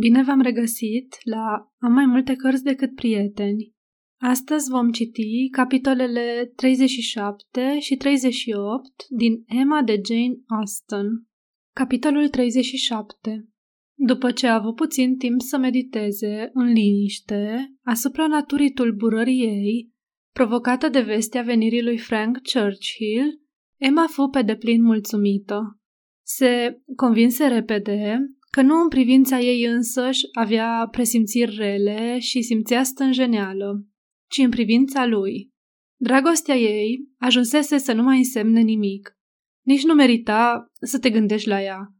Bine 0.00 0.22
v-am 0.22 0.40
regăsit 0.40 1.16
la 1.24 1.72
Am 1.78 1.92
mai 1.92 2.06
multe 2.06 2.34
cărți 2.34 2.62
decât 2.62 2.94
prieteni. 2.94 3.72
Astăzi 4.20 4.70
vom 4.70 4.90
citi 4.90 5.48
capitolele 5.50 6.52
37 6.56 7.78
și 7.78 7.96
38 7.96 8.84
din 9.08 9.42
Emma 9.46 9.82
de 9.82 10.00
Jane 10.06 10.34
Austen. 10.46 11.06
Capitolul 11.74 12.28
37 12.28 13.48
După 13.94 14.30
ce 14.30 14.46
a 14.46 14.54
avut 14.54 14.74
puțin 14.74 15.16
timp 15.16 15.40
să 15.40 15.58
mediteze 15.58 16.50
în 16.52 16.72
liniște 16.72 17.72
asupra 17.82 18.26
naturii 18.26 18.72
tulburării 18.72 19.44
ei, 19.44 19.90
provocată 20.32 20.88
de 20.88 21.00
vestea 21.00 21.42
venirii 21.42 21.82
lui 21.82 21.98
Frank 21.98 22.38
Churchill, 22.52 23.40
Emma 23.76 24.06
fu 24.08 24.28
pe 24.28 24.42
deplin 24.42 24.82
mulțumită. 24.82 25.80
Se 26.26 26.80
convinse 26.96 27.46
repede 27.46 28.18
că 28.50 28.62
nu 28.62 28.80
în 28.82 28.88
privința 28.88 29.40
ei 29.40 29.64
însăși 29.64 30.20
avea 30.32 30.88
presimțiri 30.90 31.56
rele 31.56 32.18
și 32.18 32.42
simțea 32.42 32.82
stânjeneală, 32.82 33.86
ci 34.30 34.38
în 34.38 34.50
privința 34.50 35.06
lui. 35.06 35.50
Dragostea 36.00 36.56
ei 36.56 37.08
ajunsese 37.18 37.78
să 37.78 37.92
nu 37.92 38.02
mai 38.02 38.16
însemne 38.16 38.60
nimic. 38.60 39.18
Nici 39.66 39.84
nu 39.84 39.94
merita 39.94 40.66
să 40.80 40.98
te 40.98 41.10
gândești 41.10 41.48
la 41.48 41.62
ea. 41.62 41.94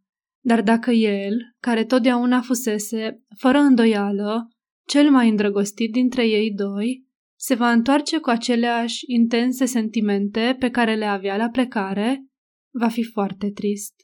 Dar 0.45 0.63
dacă 0.63 0.91
el, 0.91 1.37
care 1.61 1.85
totdeauna 1.85 2.41
fusese, 2.41 3.23
fără 3.37 3.59
îndoială, 3.59 4.49
cel 4.87 5.11
mai 5.11 5.29
îndrăgostit 5.29 5.93
dintre 5.93 6.29
ei 6.29 6.53
doi, 6.53 7.09
se 7.39 7.55
va 7.55 7.71
întoarce 7.71 8.19
cu 8.19 8.31
aceleași 8.31 9.05
intense 9.07 9.65
sentimente 9.65 10.57
pe 10.59 10.71
care 10.71 10.95
le 10.95 11.05
avea 11.05 11.37
la 11.37 11.49
plecare, 11.49 12.25
va 12.71 12.89
fi 12.89 13.03
foarte 13.03 13.51
trist. 13.51 13.95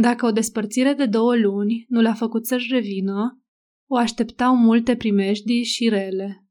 Dacă 0.00 0.26
o 0.26 0.30
despărțire 0.30 0.92
de 0.92 1.06
două 1.06 1.36
luni 1.36 1.84
nu 1.88 2.00
l-a 2.00 2.14
făcut 2.14 2.46
să-și 2.46 2.72
revină, 2.72 3.42
o 3.90 3.96
așteptau 3.96 4.56
multe 4.56 4.96
primejdii 4.96 5.64
și 5.64 5.88
rele. 5.88 6.46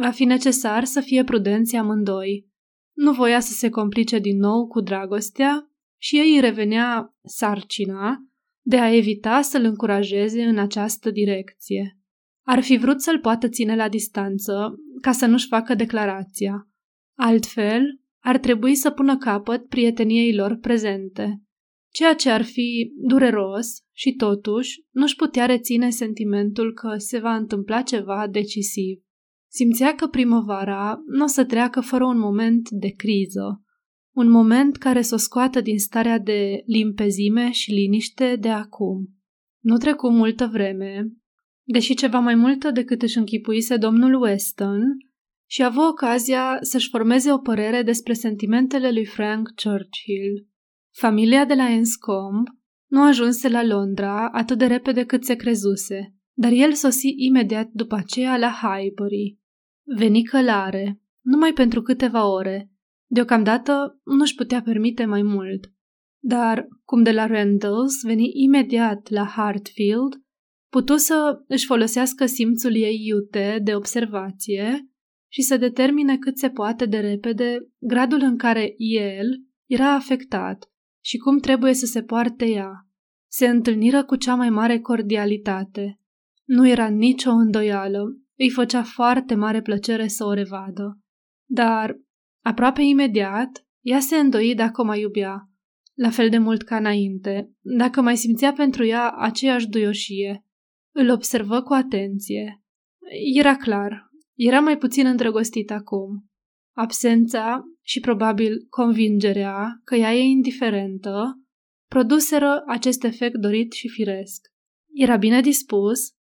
Va 0.00 0.10
fi 0.10 0.24
necesar 0.24 0.84
să 0.84 1.00
fie 1.00 1.24
prudenți 1.24 1.76
amândoi. 1.76 2.48
Nu 2.96 3.12
voia 3.12 3.40
să 3.40 3.52
se 3.52 3.68
complice 3.68 4.18
din 4.18 4.38
nou 4.38 4.66
cu 4.66 4.80
dragostea 4.80 5.70
și 6.00 6.18
ei 6.18 6.34
îi 6.34 6.40
revenea 6.40 7.16
sarcina 7.22 8.18
de 8.66 8.78
a 8.78 8.96
evita 8.96 9.40
să-l 9.40 9.64
încurajeze 9.64 10.42
în 10.42 10.58
această 10.58 11.10
direcție. 11.10 11.98
Ar 12.46 12.62
fi 12.62 12.76
vrut 12.76 13.00
să-l 13.00 13.18
poată 13.18 13.48
ține 13.48 13.76
la 13.76 13.88
distanță 13.88 14.74
ca 15.00 15.12
să 15.12 15.26
nu-și 15.26 15.46
facă 15.46 15.74
declarația. 15.74 16.68
Altfel, 17.18 18.00
ar 18.18 18.38
trebui 18.38 18.74
să 18.74 18.90
pună 18.90 19.16
capăt 19.16 19.68
prieteniei 19.68 20.34
lor 20.34 20.56
prezente 20.56 21.43
ceea 21.94 22.14
ce 22.14 22.30
ar 22.30 22.42
fi 22.42 22.92
dureros 22.96 23.66
și 23.92 24.12
totuși 24.12 24.84
nu-și 24.90 25.16
putea 25.16 25.46
reține 25.46 25.90
sentimentul 25.90 26.72
că 26.72 26.94
se 26.96 27.18
va 27.18 27.34
întâmpla 27.34 27.82
ceva 27.82 28.26
decisiv. 28.30 28.98
Simțea 29.50 29.94
că 29.94 30.06
primăvara 30.06 31.02
nu 31.06 31.24
o 31.24 31.26
să 31.26 31.44
treacă 31.44 31.80
fără 31.80 32.04
un 32.04 32.18
moment 32.18 32.70
de 32.70 32.88
criză, 32.88 33.62
un 34.14 34.30
moment 34.30 34.76
care 34.76 35.02
să 35.02 35.14
o 35.14 35.18
scoată 35.18 35.60
din 35.60 35.78
starea 35.78 36.18
de 36.18 36.62
limpezime 36.66 37.50
și 37.50 37.72
liniște 37.72 38.36
de 38.36 38.48
acum. 38.48 39.08
Nu 39.60 39.76
trecu 39.76 40.10
multă 40.10 40.48
vreme, 40.52 41.06
deși 41.62 41.94
ceva 41.94 42.18
mai 42.18 42.34
multă 42.34 42.70
decât 42.70 43.02
își 43.02 43.18
închipuise 43.18 43.76
domnul 43.76 44.22
Weston, 44.22 44.82
și 45.50 45.62
a 45.62 45.66
avut 45.66 45.84
ocazia 45.84 46.58
să-și 46.60 46.88
formeze 46.88 47.32
o 47.32 47.38
părere 47.38 47.82
despre 47.82 48.12
sentimentele 48.12 48.90
lui 48.90 49.04
Frank 49.04 49.48
Churchill. 49.62 50.53
Familia 50.96 51.44
de 51.44 51.54
la 51.54 51.70
Enscombe 51.70 52.50
nu 52.90 53.02
ajunse 53.02 53.48
la 53.48 53.64
Londra 53.64 54.28
atât 54.28 54.58
de 54.58 54.66
repede 54.66 55.04
cât 55.04 55.24
se 55.24 55.34
crezuse, 55.34 56.14
dar 56.32 56.50
el 56.52 56.72
sosi 56.72 57.14
imediat 57.16 57.68
după 57.72 57.94
aceea 57.94 58.36
la 58.36 58.50
Highbury. 58.50 59.38
Veni 59.96 60.22
călare, 60.22 61.00
numai 61.24 61.52
pentru 61.52 61.82
câteva 61.82 62.26
ore. 62.30 62.70
Deocamdată 63.10 64.00
nu-și 64.04 64.34
putea 64.34 64.62
permite 64.62 65.04
mai 65.04 65.22
mult. 65.22 65.72
Dar, 66.22 66.68
cum 66.84 67.02
de 67.02 67.12
la 67.12 67.26
Randalls 67.26 68.02
veni 68.02 68.30
imediat 68.32 69.08
la 69.08 69.24
Hartfield, 69.24 70.22
putu 70.70 70.96
să 70.96 71.42
își 71.46 71.66
folosească 71.66 72.26
simțul 72.26 72.74
ei 72.74 73.06
iute 73.06 73.60
de 73.62 73.74
observație 73.74 74.88
și 75.32 75.42
să 75.42 75.56
determine 75.56 76.18
cât 76.18 76.38
se 76.38 76.50
poate 76.50 76.86
de 76.86 76.98
repede 76.98 77.58
gradul 77.78 78.20
în 78.20 78.36
care 78.36 78.74
el 78.76 79.26
era 79.66 79.94
afectat 79.94 80.68
și 81.04 81.16
cum 81.16 81.38
trebuie 81.38 81.74
să 81.74 81.86
se 81.86 82.02
poarte 82.02 82.44
ea. 82.44 82.70
Se 83.30 83.46
întâlniră 83.46 84.04
cu 84.04 84.16
cea 84.16 84.34
mai 84.34 84.50
mare 84.50 84.78
cordialitate. 84.80 86.00
Nu 86.44 86.68
era 86.68 86.88
nicio 86.88 87.30
îndoială, 87.30 88.02
îi 88.38 88.50
făcea 88.50 88.82
foarte 88.82 89.34
mare 89.34 89.62
plăcere 89.62 90.06
să 90.06 90.24
o 90.24 90.32
revadă. 90.32 90.98
Dar, 91.48 91.96
aproape 92.44 92.82
imediat, 92.82 93.66
ea 93.80 94.00
se 94.00 94.16
îndoi 94.16 94.54
dacă 94.54 94.80
o 94.80 94.84
mai 94.84 95.00
iubea, 95.00 95.50
la 95.94 96.10
fel 96.10 96.28
de 96.28 96.38
mult 96.38 96.62
ca 96.62 96.76
înainte, 96.76 97.52
dacă 97.60 98.00
mai 98.00 98.16
simțea 98.16 98.52
pentru 98.52 98.84
ea 98.84 99.10
aceeași 99.10 99.68
duioșie. 99.68 100.44
Îl 100.94 101.10
observă 101.10 101.62
cu 101.62 101.72
atenție. 101.72 102.62
Era 103.34 103.56
clar, 103.56 104.10
era 104.34 104.60
mai 104.60 104.78
puțin 104.78 105.06
îndrăgostit 105.06 105.70
acum. 105.70 106.28
Absența 106.76 107.62
și 107.82 108.00
probabil 108.00 108.66
convingerea 108.68 109.80
că 109.84 109.94
ea 109.94 110.14
e 110.14 110.22
indiferentă 110.22 111.38
produseră 111.88 112.62
acest 112.66 113.04
efect 113.04 113.36
dorit 113.36 113.72
și 113.72 113.88
firesc. 113.88 114.46
Era 114.92 115.16
bine 115.16 115.40
dispus, 115.40 116.12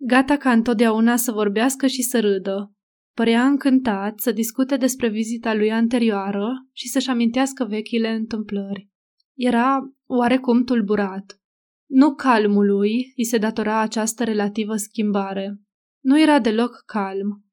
gata 0.00 0.36
ca 0.36 0.52
întotdeauna 0.52 1.16
să 1.16 1.32
vorbească 1.32 1.86
și 1.86 2.02
să 2.02 2.20
râdă. 2.20 2.72
Părea 3.14 3.46
încântat 3.46 4.18
să 4.18 4.32
discute 4.32 4.76
despre 4.76 5.08
vizita 5.08 5.54
lui 5.54 5.72
anterioară 5.72 6.48
și 6.72 6.88
să-și 6.88 7.10
amintească 7.10 7.64
vechile 7.64 8.08
întâmplări. 8.08 8.88
Era 9.34 9.78
oarecum 10.06 10.64
tulburat. 10.64 11.40
Nu 11.86 12.14
calmului 12.14 13.12
îi 13.16 13.24
se 13.24 13.38
datora 13.38 13.80
această 13.80 14.24
relativă 14.24 14.76
schimbare. 14.76 15.60
Nu 16.04 16.20
era 16.20 16.40
deloc 16.40 16.82
calm. 16.86 17.44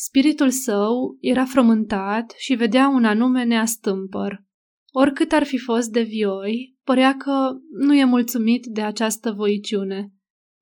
Spiritul 0.00 0.50
său 0.50 1.16
era 1.20 1.44
frământat 1.44 2.34
și 2.36 2.54
vedea 2.54 2.88
un 2.88 3.04
anume 3.04 3.44
neastâmpăr. 3.44 4.44
Oricât 4.90 5.32
ar 5.32 5.44
fi 5.44 5.58
fost 5.58 5.90
de 5.90 6.02
vioi, 6.02 6.76
părea 6.84 7.16
că 7.16 7.50
nu 7.70 7.94
e 7.94 8.04
mulțumit 8.04 8.66
de 8.66 8.80
această 8.80 9.32
voiciune. 9.32 10.12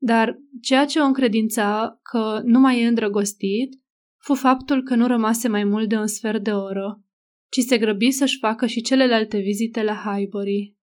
Dar 0.01 0.39
ceea 0.61 0.85
ce 0.85 0.99
o 0.99 1.05
încredința 1.05 1.99
că 2.03 2.41
nu 2.45 2.59
mai 2.59 2.81
e 2.81 2.87
îndrăgostit, 2.87 3.81
fu 4.17 4.35
faptul 4.35 4.83
că 4.83 4.95
nu 4.95 5.07
rămase 5.07 5.49
mai 5.49 5.65
mult 5.65 5.89
de 5.89 5.97
un 5.97 6.07
sfert 6.07 6.43
de 6.43 6.53
oră, 6.53 7.03
ci 7.51 7.61
se 7.61 7.79
grăbi 7.79 8.11
să-și 8.11 8.39
facă 8.39 8.67
și 8.67 8.81
celelalte 8.81 9.39
vizite 9.39 9.83
la 9.83 9.95
Highbury. 9.95 10.75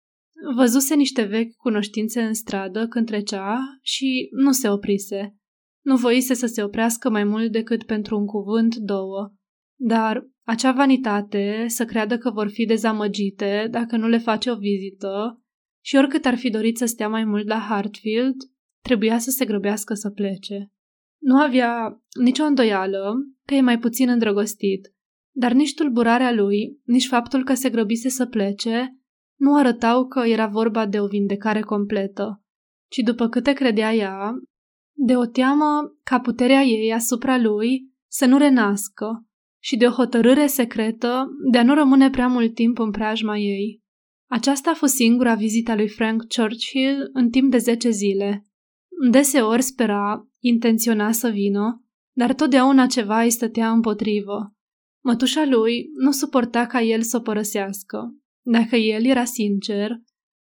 Văzuse 0.56 0.94
niște 0.94 1.22
vechi 1.22 1.56
cunoștințe 1.56 2.22
în 2.22 2.34
stradă 2.34 2.86
când 2.86 3.06
trecea 3.06 3.58
și 3.82 4.28
nu 4.30 4.52
se 4.52 4.68
oprise. 4.68 5.38
Nu 5.84 5.96
voise 5.96 6.34
să 6.34 6.46
se 6.46 6.62
oprească 6.62 7.10
mai 7.10 7.24
mult 7.24 7.52
decât 7.52 7.84
pentru 7.84 8.18
un 8.18 8.26
cuvânt, 8.26 8.76
două. 8.76 9.32
Dar 9.80 10.28
acea 10.46 10.72
vanitate 10.72 11.64
să 11.68 11.84
creadă 11.84 12.18
că 12.18 12.30
vor 12.30 12.48
fi 12.48 12.64
dezamăgite 12.64 13.68
dacă 13.70 13.96
nu 13.96 14.08
le 14.08 14.18
face 14.18 14.50
o 14.50 14.56
vizită 14.56 15.42
și 15.84 15.96
oricât 15.96 16.24
ar 16.24 16.36
fi 16.36 16.50
dorit 16.50 16.76
să 16.76 16.84
stea 16.84 17.08
mai 17.08 17.24
mult 17.24 17.46
la 17.46 17.58
Hartfield, 17.58 18.36
trebuia 18.82 19.18
să 19.18 19.30
se 19.30 19.44
grăbească 19.44 19.94
să 19.94 20.10
plece. 20.10 20.72
Nu 21.20 21.36
avea 21.36 22.02
nicio 22.20 22.44
îndoială 22.44 23.14
că 23.46 23.54
e 23.54 23.60
mai 23.60 23.78
puțin 23.78 24.08
îndrăgostit, 24.08 24.94
dar 25.36 25.52
nici 25.52 25.74
tulburarea 25.74 26.32
lui, 26.32 26.80
nici 26.84 27.06
faptul 27.06 27.44
că 27.44 27.54
se 27.54 27.70
grăbise 27.70 28.08
să 28.08 28.26
plece, 28.26 28.98
nu 29.38 29.56
arătau 29.56 30.06
că 30.06 30.20
era 30.20 30.46
vorba 30.46 30.86
de 30.86 31.00
o 31.00 31.06
vindecare 31.06 31.60
completă, 31.60 32.42
ci 32.90 32.96
după 32.96 33.28
câte 33.28 33.52
credea 33.52 33.94
ea, 33.94 34.32
de 34.96 35.16
o 35.16 35.26
teamă 35.26 35.94
ca 36.02 36.20
puterea 36.20 36.62
ei 36.62 36.92
asupra 36.92 37.38
lui 37.38 37.92
să 38.10 38.26
nu 38.26 38.38
renască 38.38 39.26
și 39.62 39.76
de 39.76 39.86
o 39.86 39.90
hotărâre 39.90 40.46
secretă 40.46 41.26
de 41.50 41.58
a 41.58 41.64
nu 41.64 41.74
rămâne 41.74 42.10
prea 42.10 42.26
mult 42.26 42.54
timp 42.54 42.78
în 42.78 42.90
preajma 42.90 43.38
ei. 43.38 43.82
Aceasta 44.30 44.70
a 44.70 44.74
fost 44.74 44.94
singura 44.94 45.34
vizită 45.34 45.74
lui 45.74 45.88
Frank 45.88 46.24
Churchill 46.34 47.10
în 47.12 47.30
timp 47.30 47.50
de 47.50 47.58
zece 47.58 47.90
zile. 47.90 48.46
Deseori 49.10 49.62
spera, 49.62 50.28
intenționa 50.38 51.12
să 51.12 51.28
vină, 51.28 51.84
dar 52.16 52.34
totdeauna 52.34 52.86
ceva 52.86 53.22
îi 53.22 53.30
stătea 53.30 53.70
împotrivă. 53.70 54.54
Mătușa 55.04 55.44
lui 55.44 55.90
nu 55.96 56.10
suporta 56.10 56.66
ca 56.66 56.80
el 56.82 57.02
să 57.02 57.16
o 57.16 57.20
părăsească. 57.20 58.14
Dacă 58.42 58.76
el 58.76 59.04
era 59.04 59.24
sincer, 59.24 59.90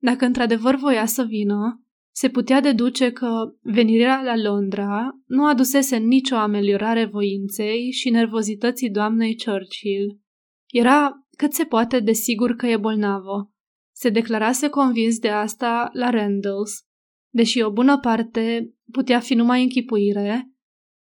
dacă 0.03 0.25
într-adevăr 0.25 0.75
voia 0.75 1.07
să 1.07 1.23
vină, 1.23 1.80
se 2.13 2.29
putea 2.29 2.61
deduce 2.61 3.11
că 3.11 3.55
venirea 3.61 4.23
la 4.23 4.37
Londra 4.37 5.11
nu 5.27 5.47
adusese 5.47 5.97
nicio 5.97 6.35
ameliorare 6.35 7.05
voinței 7.05 7.91
și 7.93 8.11
nervozității 8.11 8.91
doamnei 8.91 9.37
Churchill. 9.45 10.21
Era 10.67 11.27
cât 11.37 11.53
se 11.53 11.65
poate 11.65 12.01
de 12.01 12.13
sigur 12.13 12.55
că 12.55 12.67
e 12.67 12.77
bolnavă. 12.77 13.53
Se 13.93 14.11
declarase 14.11 14.69
convins 14.69 15.19
de 15.19 15.29
asta 15.29 15.91
la 15.93 16.11
Randalls. 16.11 16.85
deși 17.33 17.61
o 17.61 17.73
bună 17.73 17.99
parte 17.99 18.75
putea 18.93 19.21
fi 19.21 19.35
numai 19.35 19.63
închipuire, 19.63 20.51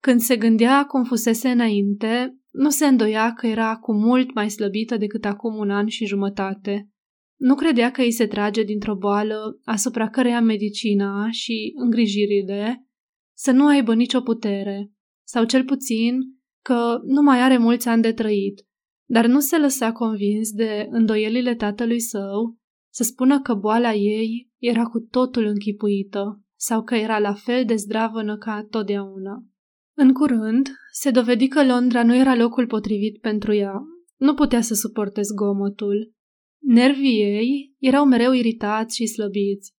când 0.00 0.20
se 0.20 0.36
gândea 0.36 0.84
cum 0.84 1.04
fusese 1.04 1.48
înainte, 1.48 2.38
nu 2.50 2.70
se 2.70 2.86
îndoia 2.86 3.32
că 3.32 3.46
era 3.46 3.76
cu 3.76 3.92
mult 3.92 4.34
mai 4.34 4.50
slăbită 4.50 4.96
decât 4.96 5.24
acum 5.24 5.56
un 5.56 5.70
an 5.70 5.86
și 5.86 6.06
jumătate. 6.06 6.88
Nu 7.38 7.54
credea 7.54 7.90
că 7.90 8.00
îi 8.00 8.12
se 8.12 8.26
trage 8.26 8.62
dintr-o 8.62 8.96
boală 8.96 9.60
asupra 9.64 10.08
căreia 10.08 10.40
medicina 10.40 11.30
și 11.30 11.72
îngrijirile 11.76 12.86
să 13.36 13.50
nu 13.50 13.66
aibă 13.66 13.94
nicio 13.94 14.20
putere, 14.20 14.92
sau 15.26 15.44
cel 15.44 15.64
puțin 15.64 16.18
că 16.62 17.00
nu 17.04 17.22
mai 17.22 17.40
are 17.40 17.58
mulți 17.58 17.88
ani 17.88 18.02
de 18.02 18.12
trăit, 18.12 18.66
dar 19.08 19.26
nu 19.26 19.40
se 19.40 19.58
lăsa 19.58 19.92
convins 19.92 20.50
de 20.50 20.86
îndoielile 20.90 21.54
tatălui 21.54 22.00
său 22.00 22.58
să 22.92 23.02
spună 23.02 23.40
că 23.40 23.54
boala 23.54 23.92
ei 23.92 24.50
era 24.58 24.82
cu 24.82 24.98
totul 24.98 25.44
închipuită 25.44 26.42
sau 26.56 26.82
că 26.82 26.94
era 26.94 27.18
la 27.18 27.34
fel 27.34 27.64
de 27.64 27.74
zdravănă 27.74 28.38
ca 28.38 28.66
totdeauna. 28.70 29.44
În 29.96 30.12
curând, 30.12 30.68
se 30.92 31.10
dovedi 31.10 31.48
că 31.48 31.64
Londra 31.64 32.04
nu 32.04 32.14
era 32.14 32.34
locul 32.34 32.66
potrivit 32.66 33.20
pentru 33.20 33.54
ea. 33.54 33.72
Nu 34.16 34.34
putea 34.34 34.60
să 34.60 34.74
suporte 34.74 35.20
zgomotul. 35.22 36.12
Nervii 36.62 37.22
ei 37.22 37.76
erau 37.78 38.04
mereu 38.04 38.32
iritați 38.32 38.96
și 38.96 39.06
slăbiți. 39.06 39.72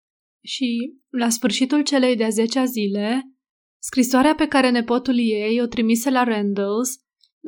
Și, 0.44 0.94
la 1.10 1.30
sfârșitul 1.30 1.84
celei 1.84 2.16
de-a 2.16 2.30
zecea 2.30 2.66
zile, 2.66 3.34
scrisoarea 3.82 4.36
pe 4.36 4.48
care 4.48 4.70
nepotul 4.70 5.18
ei 5.18 5.62
o 5.62 5.66
trimise 5.66 6.10
la 6.10 6.24
Randalls 6.24 6.90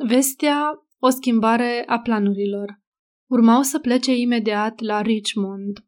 vestea 0.06 0.86
o 0.98 1.08
schimbare 1.08 1.82
a 1.86 2.00
planurilor. 2.00 2.80
Urmau 3.30 3.62
să 3.62 3.78
plece 3.78 4.16
imediat 4.16 4.80
la 4.80 5.00
Richmond. 5.00 5.78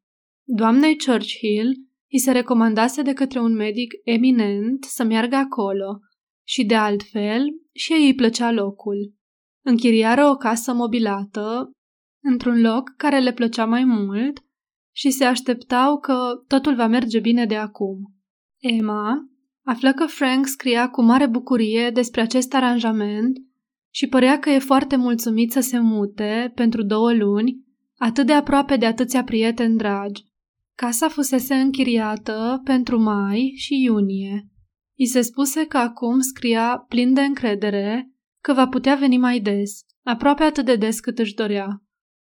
Doamnei 0.47 0.99
Churchill 0.99 1.69
îi 2.11 2.19
se 2.19 2.33
recomandase 2.33 3.03
de 3.03 3.13
către 3.13 3.41
un 3.41 3.55
medic 3.55 3.93
eminent 4.05 4.85
să 4.85 5.05
meargă 5.05 5.37
acolo 5.37 5.99
și, 6.47 6.65
de 6.65 6.75
altfel, 6.75 7.47
și 7.73 7.93
ei 7.93 8.07
îi 8.07 8.15
plăcea 8.15 8.53
locul. 8.53 9.15
Închiriară 9.65 10.27
o 10.27 10.35
casă 10.37 10.73
mobilată 10.73 11.71
într-un 12.25 12.61
loc 12.61 12.95
care 12.97 13.19
le 13.19 13.33
plăcea 13.33 13.65
mai 13.65 13.85
mult 13.85 14.45
și 14.95 15.11
se 15.11 15.25
așteptau 15.25 15.99
că 15.99 16.17
totul 16.47 16.75
va 16.75 16.87
merge 16.87 17.21
bine 17.21 17.47
de 17.47 17.57
acum. 17.57 18.15
Emma 18.61 19.29
află 19.65 19.93
că 19.93 20.07
Frank 20.07 20.47
scria 20.47 20.89
cu 20.89 21.03
mare 21.03 21.27
bucurie 21.27 21.91
despre 21.91 22.21
acest 22.21 22.55
aranjament 22.55 23.39
și 23.95 24.07
părea 24.07 24.39
că 24.39 24.51
e 24.51 24.59
foarte 24.59 24.97
mulțumit 24.97 25.53
să 25.53 25.61
se 25.61 25.79
mute 25.79 26.53
pentru 26.55 26.83
două 26.83 27.13
luni, 27.13 27.65
atât 27.97 28.27
de 28.27 28.33
aproape 28.33 28.77
de 28.77 28.87
atâția 28.87 29.25
prieteni 29.25 29.77
dragi. 29.77 30.25
Casa 30.77 31.09
fusese 31.09 31.55
închiriată 31.55 32.61
pentru 32.65 33.01
mai 33.01 33.53
și 33.57 33.83
iunie. 33.83 34.49
I 34.95 35.07
se 35.07 35.21
spuse 35.21 35.67
că 35.67 35.77
acum 35.77 36.21
scria 36.21 36.85
plin 36.89 37.13
de 37.13 37.21
încredere 37.21 38.11
că 38.41 38.53
va 38.53 38.69
putea 38.69 38.95
veni 38.95 39.19
mai 39.19 39.41
des, 39.41 39.81
aproape 40.03 40.43
atât 40.43 40.65
de 40.65 40.77
des 40.77 41.01
cât 41.01 41.19
își 41.19 41.35
dorea. 41.35 41.84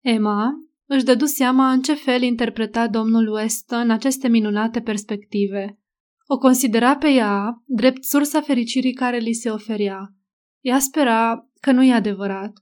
Emma 0.05 0.53
își 0.87 1.05
dădu 1.05 1.25
seama 1.25 1.71
în 1.71 1.83
ce 1.83 1.95
fel 1.95 2.23
interpreta 2.23 2.89
domnul 2.89 3.29
Weston 3.29 3.91
aceste 3.91 4.29
minunate 4.29 4.81
perspective. 4.81 5.79
O 6.27 6.39
considera 6.39 6.97
pe 6.97 7.09
ea 7.09 7.63
drept 7.67 8.05
sursa 8.05 8.41
fericirii 8.41 8.93
care 8.93 9.19
li 9.19 9.33
se 9.33 9.51
oferea. 9.51 10.15
Ea 10.61 10.79
spera 10.79 11.49
că 11.61 11.73
nu 11.73 11.83
e 11.83 11.93
adevărat. 11.93 12.53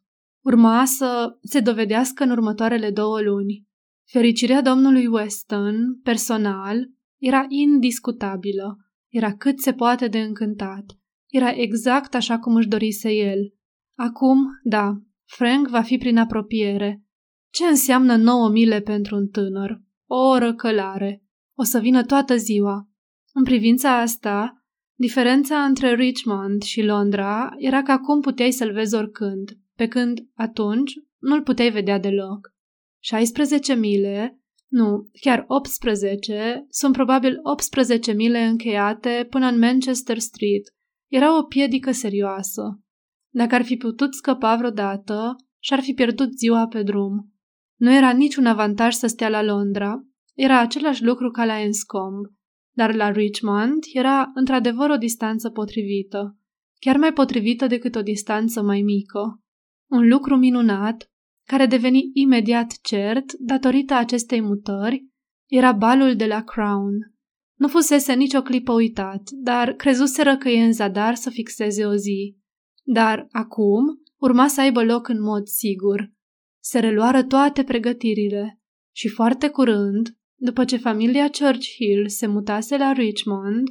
Urma 0.44 0.84
să 0.84 1.38
se 1.42 1.60
dovedească 1.60 2.22
în 2.22 2.30
următoarele 2.30 2.90
două 2.90 3.20
luni. 3.20 3.66
Fericirea 4.08 4.62
domnului 4.62 5.06
Weston, 5.06 6.00
personal, 6.02 6.88
era 7.20 7.44
indiscutabilă. 7.48 8.76
Era 9.08 9.36
cât 9.36 9.60
se 9.60 9.72
poate 9.72 10.08
de 10.08 10.18
încântat. 10.18 10.84
Era 11.30 11.50
exact 11.50 12.14
așa 12.14 12.38
cum 12.38 12.54
își 12.54 12.68
dorise 12.68 13.12
el. 13.12 13.54
Acum, 13.98 14.38
da, 14.62 14.92
Frank 15.24 15.68
va 15.68 15.82
fi 15.82 15.96
prin 15.98 16.18
apropiere. 16.18 17.02
Ce 17.52 17.64
înseamnă 17.64 18.16
nouă 18.16 18.48
mile 18.48 18.80
pentru 18.80 19.16
un 19.16 19.28
tânăr? 19.28 19.80
O 20.06 20.16
oră 20.16 20.54
călare. 20.54 21.22
O 21.58 21.62
să 21.62 21.78
vină 21.78 22.04
toată 22.04 22.36
ziua. 22.36 22.88
În 23.32 23.44
privința 23.44 24.00
asta, 24.00 24.64
diferența 24.98 25.64
între 25.64 25.94
Richmond 25.94 26.62
și 26.62 26.82
Londra 26.82 27.50
era 27.56 27.82
că 27.82 27.92
acum 27.92 28.20
puteai 28.20 28.50
să-l 28.50 28.72
vezi 28.72 28.94
oricând, 28.94 29.50
pe 29.74 29.86
când, 29.86 30.20
atunci, 30.34 30.92
nu-l 31.18 31.42
puteai 31.42 31.70
vedea 31.70 31.98
deloc. 31.98 32.54
16 33.02 33.74
mile, 33.74 34.40
nu, 34.68 35.04
chiar 35.20 35.44
18, 35.46 36.66
sunt 36.68 36.92
probabil 36.92 37.38
18 37.42 38.12
mile 38.12 38.44
încheiate 38.44 39.26
până 39.30 39.46
în 39.46 39.58
Manchester 39.58 40.18
Street. 40.18 40.74
Era 41.10 41.38
o 41.38 41.42
piedică 41.42 41.90
serioasă. 41.90 42.80
Dacă 43.34 43.54
ar 43.54 43.64
fi 43.64 43.76
putut 43.76 44.14
scăpa 44.14 44.56
vreodată, 44.56 45.36
și-ar 45.58 45.80
fi 45.80 45.92
pierdut 45.92 46.32
ziua 46.32 46.66
pe 46.66 46.82
drum. 46.82 47.31
Nu 47.82 47.94
era 47.94 48.12
niciun 48.12 48.46
avantaj 48.46 48.94
să 48.94 49.06
stea 49.06 49.28
la 49.28 49.42
Londra. 49.42 50.02
Era 50.34 50.60
același 50.60 51.04
lucru 51.04 51.30
ca 51.30 51.44
la 51.44 51.60
Enscombe. 51.60 52.28
Dar 52.74 52.94
la 52.94 53.10
Richmond 53.10 53.84
era 53.92 54.30
într-adevăr 54.34 54.90
o 54.90 54.96
distanță 54.96 55.50
potrivită. 55.50 56.38
Chiar 56.78 56.96
mai 56.96 57.12
potrivită 57.12 57.66
decât 57.66 57.94
o 57.94 58.02
distanță 58.02 58.62
mai 58.62 58.82
mică. 58.82 59.40
Un 59.90 60.08
lucru 60.08 60.36
minunat, 60.36 61.10
care 61.48 61.66
deveni 61.66 62.10
imediat 62.12 62.72
cert 62.82 63.32
datorită 63.32 63.94
acestei 63.94 64.40
mutări, 64.40 65.06
era 65.50 65.72
balul 65.72 66.16
de 66.16 66.26
la 66.26 66.42
Crown. 66.42 66.94
Nu 67.58 67.68
fusese 67.68 68.14
nicio 68.14 68.42
clipă 68.42 68.72
uitat, 68.72 69.30
dar 69.30 69.72
crezuseră 69.72 70.36
că 70.36 70.48
e 70.48 70.64
în 70.64 70.72
zadar 70.72 71.14
să 71.14 71.30
fixeze 71.30 71.84
o 71.84 71.94
zi. 71.94 72.36
Dar 72.82 73.26
acum 73.30 74.02
urma 74.16 74.46
să 74.46 74.60
aibă 74.60 74.84
loc 74.84 75.08
în 75.08 75.22
mod 75.22 75.46
sigur. 75.46 76.12
Se 76.64 76.78
reluară 76.78 77.22
toate 77.22 77.64
pregătirile 77.64 78.60
și 78.94 79.08
foarte 79.08 79.48
curând, 79.48 80.16
după 80.40 80.64
ce 80.64 80.76
familia 80.76 81.30
Churchill 81.30 82.08
se 82.08 82.26
mutase 82.26 82.76
la 82.76 82.92
Richmond, 82.92 83.68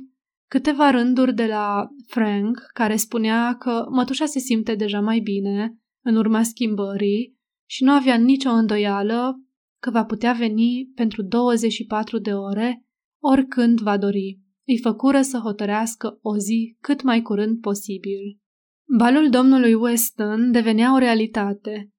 câteva 0.49 0.89
rânduri 0.89 1.33
de 1.33 1.45
la 1.45 1.88
Frank, 2.07 2.57
care 2.73 2.95
spunea 2.95 3.55
că 3.55 3.85
mătușa 3.89 4.25
se 4.25 4.39
simte 4.39 4.75
deja 4.75 4.99
mai 4.99 5.19
bine 5.19 5.77
în 6.03 6.15
urma 6.15 6.43
schimbării 6.43 7.39
și 7.69 7.83
nu 7.83 7.91
avea 7.91 8.15
nicio 8.15 8.49
îndoială 8.49 9.43
că 9.81 9.89
va 9.89 10.05
putea 10.05 10.33
veni 10.33 10.91
pentru 10.95 11.21
24 11.21 12.17
de 12.17 12.33
ore 12.33 12.85
oricând 13.23 13.79
va 13.79 13.97
dori. 13.97 14.39
Îi 14.67 14.79
făcură 14.79 15.21
să 15.21 15.38
hotărească 15.38 16.19
o 16.21 16.38
zi 16.38 16.77
cât 16.79 17.01
mai 17.01 17.21
curând 17.21 17.59
posibil. 17.59 18.39
Balul 18.97 19.29
domnului 19.29 19.74
Weston 19.74 20.51
devenea 20.51 20.93
o 20.93 20.98
realitate. 20.98 21.90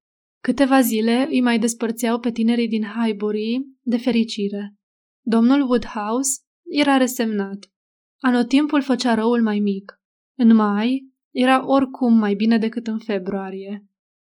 Câteva 0.43 0.81
zile 0.81 1.27
îi 1.31 1.41
mai 1.41 1.59
despărțeau 1.59 2.19
pe 2.19 2.31
tinerii 2.31 2.69
din 2.69 2.85
Highbury 2.85 3.67
de 3.81 3.97
fericire. 3.97 4.77
Domnul 5.21 5.61
Woodhouse 5.61 6.41
era 6.69 6.97
resemnat. 6.97 7.73
Anotimpul 8.21 8.83
făcea 8.83 9.15
răul 9.15 9.43
mai 9.43 9.59
mic. 9.59 10.01
În 10.35 10.55
mai 10.55 11.11
era 11.31 11.69
oricum 11.69 12.19
mai 12.19 12.35
bine 12.35 12.59
decât 12.59 12.87
în 12.87 12.99
februarie. 12.99 13.87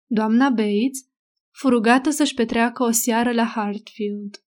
Doamna 0.06 0.48
Bates 0.48 1.08
fu 1.50 1.68
rugată 1.68 2.10
să-și 2.10 2.34
petreacă 2.34 2.82
o 2.82 2.90
seară 2.90 3.32
la 3.32 3.44
Hartfield. 3.44 4.44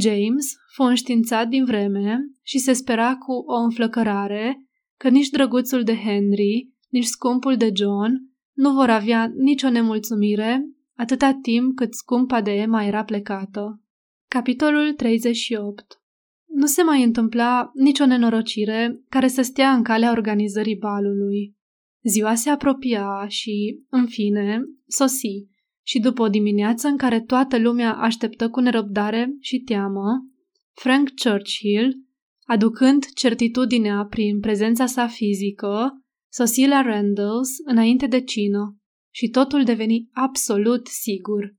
James 0.00 0.54
fu 0.74 0.82
înștiințat 0.82 1.48
din 1.48 1.64
vreme 1.64 2.18
și 2.42 2.58
se 2.58 2.72
spera 2.72 3.16
cu 3.16 3.32
o 3.32 3.54
înflăcărare 3.54 4.66
că 4.96 5.08
nici 5.08 5.28
drăguțul 5.28 5.82
de 5.82 5.94
Henry, 5.94 6.70
nici 6.88 7.04
scumpul 7.04 7.56
de 7.56 7.70
John 7.74 8.12
nu 8.52 8.72
vor 8.72 8.90
avea 8.90 9.32
nicio 9.36 9.70
nemulțumire 9.70 10.75
atâta 10.96 11.38
timp 11.42 11.76
cât 11.76 11.94
scumpa 11.94 12.40
de 12.40 12.50
Emma 12.50 12.84
era 12.84 13.04
plecată. 13.04 13.80
Capitolul 14.28 14.92
38 14.92 16.00
Nu 16.46 16.66
se 16.66 16.82
mai 16.82 17.02
întâmpla 17.02 17.70
nicio 17.74 18.06
nenorocire 18.06 19.00
care 19.08 19.28
să 19.28 19.42
stea 19.42 19.72
în 19.72 19.82
calea 19.82 20.10
organizării 20.10 20.76
balului. 20.76 21.56
Ziua 22.02 22.34
se 22.34 22.50
apropia 22.50 23.26
și, 23.28 23.84
în 23.88 24.06
fine, 24.06 24.60
sosi 24.86 25.46
și 25.82 25.98
după 25.98 26.22
o 26.22 26.28
dimineață 26.28 26.88
în 26.88 26.96
care 26.96 27.20
toată 27.20 27.58
lumea 27.58 27.94
așteptă 27.94 28.48
cu 28.50 28.60
nerăbdare 28.60 29.36
și 29.40 29.58
teamă, 29.58 30.26
Frank 30.72 31.08
Churchill, 31.22 32.04
aducând 32.44 33.04
certitudinea 33.14 34.06
prin 34.10 34.40
prezența 34.40 34.86
sa 34.86 35.06
fizică, 35.06 36.02
sosi 36.32 36.66
la 36.66 36.82
Randalls 36.82 37.50
înainte 37.64 38.06
de 38.06 38.20
cină 38.20 38.80
și 39.16 39.28
totul 39.28 39.64
deveni 39.64 40.08
absolut 40.12 40.86
sigur. 40.86 41.54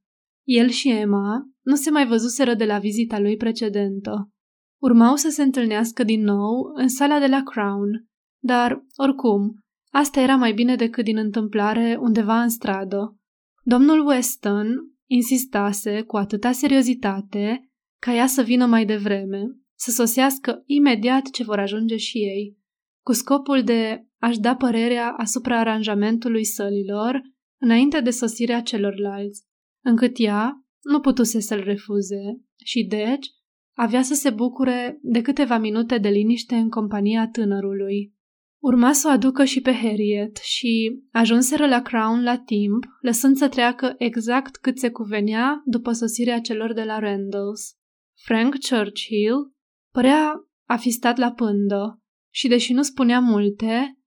El 0.48 0.70
și 0.70 0.90
Emma 0.90 1.50
nu 1.62 1.76
se 1.76 1.90
mai 1.90 2.08
văzuseră 2.08 2.54
de 2.54 2.66
la 2.66 2.80
vizita 2.80 3.20
lui 3.20 3.38
precedentă. 3.38 4.30
Urmau 4.82 5.16
să 5.16 5.30
se 5.30 5.44
întâlnească 5.44 6.04
din 6.04 6.24
nou 6.24 6.72
în 6.74 6.88
sala 6.88 7.20
de 7.20 7.28
la 7.28 7.44
Crown, 7.44 8.08
dar, 8.44 8.86
oricum, 8.96 9.60
asta 9.92 10.20
era 10.20 10.36
mai 10.36 10.54
bine 10.54 10.76
decât 10.76 11.04
din 11.04 11.18
întâmplare 11.18 11.98
undeva 12.00 12.42
în 12.42 12.50
stradă. 12.50 13.18
Domnul 13.64 14.08
Weston 14.08 14.68
insistase 15.10 16.02
cu 16.02 16.18
atâta 16.18 16.52
seriozitate 16.52 17.70
ca 18.02 18.14
ea 18.14 18.28
să 18.28 18.42
vină 18.42 18.66
mai 18.66 18.86
devreme 18.86 19.42
să 19.76 19.92
sosească 19.92 20.64
imediat 20.66 21.30
ce 21.30 21.44
vor 21.44 21.60
ajunge 21.60 21.96
și 21.96 22.18
ei, 22.18 22.58
cu 23.06 23.14
scopul 23.14 23.64
de 23.64 24.06
a-și 24.20 24.40
da 24.40 24.56
părerea 24.56 25.10
asupra 25.10 25.60
aranjamentului 25.60 26.46
sălilor 26.46 27.36
înainte 27.62 28.00
de 28.00 28.10
sosirea 28.10 28.62
celorlalți, 28.62 29.44
încât 29.84 30.14
ea 30.16 30.66
nu 30.82 31.00
putuse 31.00 31.40
să-l 31.40 31.64
refuze 31.64 32.42
și 32.64 32.84
deci 32.84 33.28
avea 33.78 34.02
să 34.02 34.14
se 34.14 34.30
bucure 34.30 35.00
de 35.02 35.22
câteva 35.22 35.58
minute 35.58 35.98
de 35.98 36.10
liniște 36.10 36.56
în 36.56 36.70
compania 36.70 37.30
tânărului. 37.32 38.16
Urma 38.60 38.92
să 38.92 39.08
o 39.08 39.12
aducă 39.12 39.44
și 39.44 39.62
pe 39.62 39.74
Harriet 39.74 40.38
și 40.38 41.04
ajunseră 41.12 41.68
la 41.68 41.82
Crown 41.82 42.24
la 42.24 42.38
timp, 42.38 42.86
lăsând 43.02 43.36
să 43.36 43.50
treacă 43.50 43.96
exact 43.98 44.56
cât 44.56 44.80
se 44.80 44.90
cuvenea 44.90 45.62
după 45.66 45.92
sosirea 45.92 46.40
celor 46.40 46.74
de 46.74 46.84
la 46.84 47.00
Randalls. 47.00 47.76
Frank 48.24 48.56
Churchill 48.70 49.54
părea 49.92 50.34
a 50.68 50.78
fi 50.78 50.90
stat 50.90 51.18
la 51.18 51.32
pândă 51.32 52.02
și, 52.34 52.48
deși 52.48 52.74
nu 52.74 52.82
spunea 52.82 53.20
multe, 53.20 54.00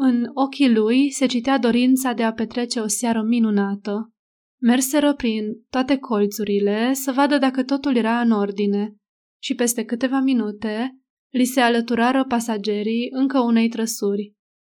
în 0.00 0.30
ochii 0.34 0.72
lui 0.72 1.10
se 1.10 1.26
citea 1.26 1.58
dorința 1.58 2.12
de 2.12 2.22
a 2.22 2.32
petrece 2.32 2.80
o 2.80 2.86
seară 2.86 3.22
minunată. 3.22 4.12
Merseră 4.60 5.14
prin 5.14 5.44
toate 5.70 5.96
colțurile 5.96 6.92
să 6.92 7.12
vadă 7.12 7.38
dacă 7.38 7.64
totul 7.64 7.96
era 7.96 8.20
în 8.20 8.30
ordine 8.30 8.94
și 9.42 9.54
peste 9.54 9.84
câteva 9.84 10.20
minute 10.20 10.98
li 11.32 11.44
se 11.44 11.60
alăturară 11.60 12.24
pasagerii 12.24 13.08
încă 13.10 13.40
unei 13.40 13.68
trăsuri. 13.68 14.32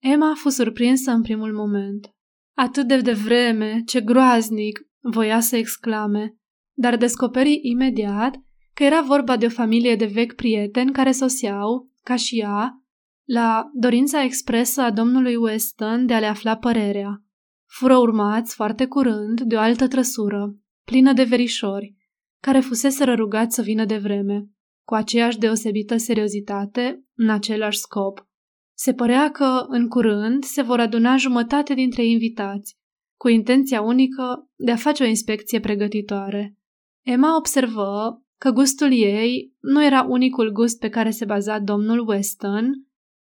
Emma 0.02 0.30
a 0.30 0.34
fost 0.34 0.56
surprinsă 0.56 1.10
în 1.10 1.22
primul 1.22 1.54
moment. 1.54 2.10
Atât 2.56 2.86
de 2.86 3.00
devreme, 3.00 3.82
ce 3.86 4.00
groaznic, 4.00 4.80
voia 5.00 5.40
să 5.40 5.56
exclame, 5.56 6.34
dar 6.76 6.96
descoperi 6.96 7.58
imediat 7.62 8.36
că 8.74 8.84
era 8.84 9.00
vorba 9.00 9.36
de 9.36 9.46
o 9.46 9.48
familie 9.48 9.96
de 9.96 10.06
vechi 10.06 10.34
prieteni 10.34 10.92
care 10.92 11.10
soseau, 11.10 11.90
ca 12.02 12.16
și 12.16 12.38
ea, 12.38 12.82
la 13.30 13.70
dorința 13.74 14.22
expresă 14.22 14.80
a 14.80 14.90
domnului 14.90 15.36
Weston 15.36 16.06
de 16.06 16.14
a 16.14 16.18
le 16.18 16.26
afla 16.26 16.56
părerea. 16.56 17.22
Fură 17.66 17.96
urmați 17.96 18.54
foarte 18.54 18.86
curând 18.86 19.40
de 19.40 19.56
o 19.56 19.58
altă 19.58 19.88
trăsură, 19.88 20.56
plină 20.84 21.12
de 21.12 21.22
verișori, 21.22 21.94
care 22.40 22.60
fusese 22.60 23.04
rugați 23.04 23.54
să 23.54 23.62
vină 23.62 23.84
de 23.84 23.96
vreme 23.96 24.48
cu 24.88 24.94
aceeași 24.94 25.38
deosebită 25.38 25.96
seriozitate, 25.96 27.04
în 27.14 27.30
același 27.30 27.78
scop. 27.78 28.28
Se 28.76 28.94
părea 28.94 29.30
că, 29.30 29.64
în 29.66 29.88
curând, 29.88 30.44
se 30.44 30.62
vor 30.62 30.80
aduna 30.80 31.16
jumătate 31.16 31.74
dintre 31.74 32.04
invitați, 32.04 32.76
cu 33.18 33.28
intenția 33.28 33.80
unică 33.80 34.50
de 34.56 34.70
a 34.70 34.76
face 34.76 35.02
o 35.02 35.06
inspecție 35.06 35.60
pregătitoare. 35.60 36.56
Emma 37.02 37.36
observă 37.36 38.22
că 38.38 38.50
gustul 38.50 38.92
ei 38.92 39.54
nu 39.60 39.84
era 39.84 40.02
unicul 40.02 40.52
gust 40.52 40.78
pe 40.78 40.88
care 40.88 41.10
se 41.10 41.24
baza 41.24 41.58
domnul 41.58 42.08
Weston 42.08 42.87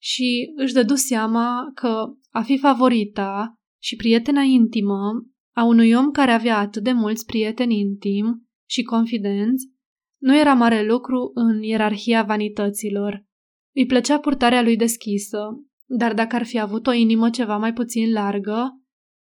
și 0.07 0.51
își 0.55 0.73
dădu 0.73 0.95
seama 0.95 1.71
că 1.73 2.05
a 2.29 2.41
fi 2.41 2.57
favorita 2.57 3.53
și 3.81 3.95
prietena 3.95 4.41
intimă 4.41 4.99
a 5.55 5.63
unui 5.63 5.93
om 5.93 6.11
care 6.11 6.31
avea 6.31 6.57
atât 6.57 6.83
de 6.83 6.91
mulți 6.91 7.25
prieteni 7.25 7.79
intimi 7.79 8.41
și 8.69 8.83
confidenți 8.83 9.71
nu 10.21 10.37
era 10.37 10.53
mare 10.53 10.85
lucru 10.85 11.31
în 11.33 11.61
ierarhia 11.61 12.23
vanităților. 12.23 13.25
Îi 13.75 13.85
plăcea 13.85 14.19
purtarea 14.19 14.61
lui 14.61 14.75
deschisă, 14.75 15.39
dar 15.85 16.13
dacă 16.13 16.35
ar 16.35 16.45
fi 16.45 16.59
avut 16.59 16.87
o 16.87 16.91
inimă 16.91 17.29
ceva 17.29 17.57
mai 17.57 17.73
puțin 17.73 18.11
largă, 18.11 18.81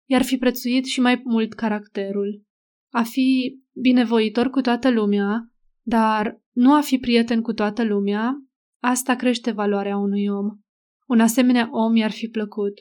i-ar 0.10 0.24
fi 0.24 0.38
prețuit 0.38 0.86
și 0.86 1.00
mai 1.00 1.22
mult 1.24 1.54
caracterul. 1.54 2.44
A 2.94 3.04
fi 3.04 3.60
binevoitor 3.82 4.50
cu 4.50 4.62
toată 4.62 4.92
lumea, 4.92 5.52
dar 5.82 6.42
nu 6.52 6.74
a 6.74 6.82
fi 6.82 6.98
prieten 6.98 7.42
cu 7.42 7.54
toată 7.54 7.84
lumea, 7.84 8.34
asta 8.84 9.16
crește 9.16 9.52
valoarea 9.52 9.98
unui 9.98 10.28
om. 10.28 10.65
Un 11.10 11.20
asemenea 11.20 11.70
om 11.72 11.96
i-ar 11.96 12.12
fi 12.12 12.28
plăcut. 12.28 12.74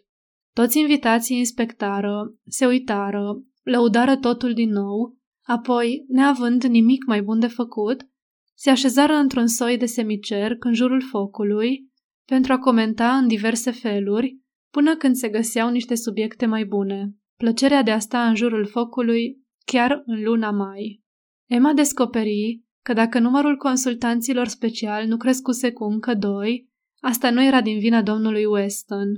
Toți 0.53 0.79
invitații 0.79 1.37
inspectară, 1.37 2.35
se 2.47 2.67
uitară, 2.67 3.43
lăudară 3.63 4.17
totul 4.17 4.53
din 4.53 4.71
nou 4.71 5.23
Apoi, 5.45 6.05
neavând 6.09 6.63
nimic 6.63 7.05
mai 7.07 7.23
bun 7.23 7.39
de 7.39 7.47
făcut, 7.47 8.07
se 8.55 8.71
așezară 8.71 9.13
într-un 9.13 9.47
soi 9.47 9.77
de 9.77 9.87
semicerc 9.87 10.65
în 10.65 10.75
jurul 10.75 11.03
focului 11.03 11.93
pentru 12.27 12.53
a 12.53 12.59
comenta 12.59 13.17
în 13.17 13.27
diverse 13.27 13.71
feluri 13.71 14.39
până 14.71 14.97
când 14.97 15.15
se 15.15 15.29
găseau 15.29 15.71
niște 15.71 15.95
subiecte 15.95 16.47
mai 16.47 16.65
bune. 16.65 17.15
Plăcerea 17.37 17.83
de 17.83 17.91
a 17.91 17.99
sta 17.99 18.29
în 18.29 18.35
jurul 18.35 18.67
focului 18.67 19.43
chiar 19.65 20.03
în 20.07 20.23
luna 20.23 20.51
mai. 20.51 21.03
Emma 21.51 21.73
descoperi 21.73 22.63
că 22.83 22.93
dacă 22.93 23.19
numărul 23.19 23.57
consultanților 23.57 24.47
special 24.47 25.07
nu 25.07 25.17
crescuse 25.17 25.73
cu 25.73 25.85
încă 25.85 26.15
doi, 26.15 26.69
asta 27.05 27.31
nu 27.31 27.45
era 27.45 27.61
din 27.61 27.79
vina 27.79 28.03
domnului 28.03 28.45
Weston. 28.45 29.09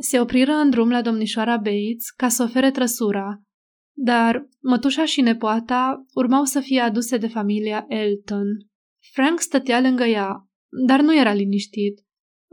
Se 0.00 0.20
opriră 0.20 0.52
în 0.52 0.70
drum 0.70 0.90
la 0.90 1.02
domnișoara 1.02 1.56
Bates 1.56 2.10
ca 2.16 2.28
să 2.28 2.42
ofere 2.42 2.70
trăsura 2.70 3.40
dar 3.98 4.48
mătușa 4.60 5.04
și 5.04 5.20
nepoata 5.20 6.06
urmau 6.14 6.44
să 6.44 6.60
fie 6.60 6.80
aduse 6.80 7.16
de 7.16 7.28
familia 7.28 7.84
Elton. 7.88 8.46
Frank 9.12 9.40
stătea 9.40 9.80
lângă 9.80 10.04
ea, 10.04 10.48
dar 10.86 11.00
nu 11.00 11.16
era 11.16 11.32
liniștit. 11.32 12.00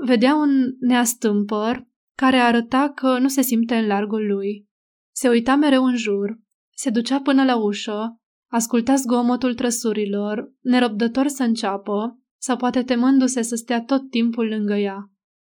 Vedea 0.06 0.36
un 0.36 0.76
neastâmpăr 0.80 1.88
care 2.18 2.38
arăta 2.38 2.92
că 2.96 3.20
nu 3.20 3.28
se 3.28 3.42
simte 3.42 3.76
în 3.76 3.88
largul 3.88 4.26
lui. 4.26 4.68
Se 5.16 5.30
uita 5.30 5.56
mereu 5.56 5.84
în 5.84 5.96
jur, 5.96 6.40
se 6.76 6.90
ducea 6.90 7.22
până 7.22 7.44
la 7.44 7.56
ușă, 7.64 8.20
asculta 8.52 8.96
zgomotul 8.96 9.54
trăsurilor, 9.54 10.54
nerăbdător 10.62 11.28
să 11.28 11.44
înceapă, 11.44 12.20
sau 12.44 12.58
poate 12.58 12.84
temându-se 12.84 13.42
să 13.42 13.56
stea 13.56 13.84
tot 13.84 14.10
timpul 14.10 14.48
lângă 14.48 14.74
ea. 14.74 15.10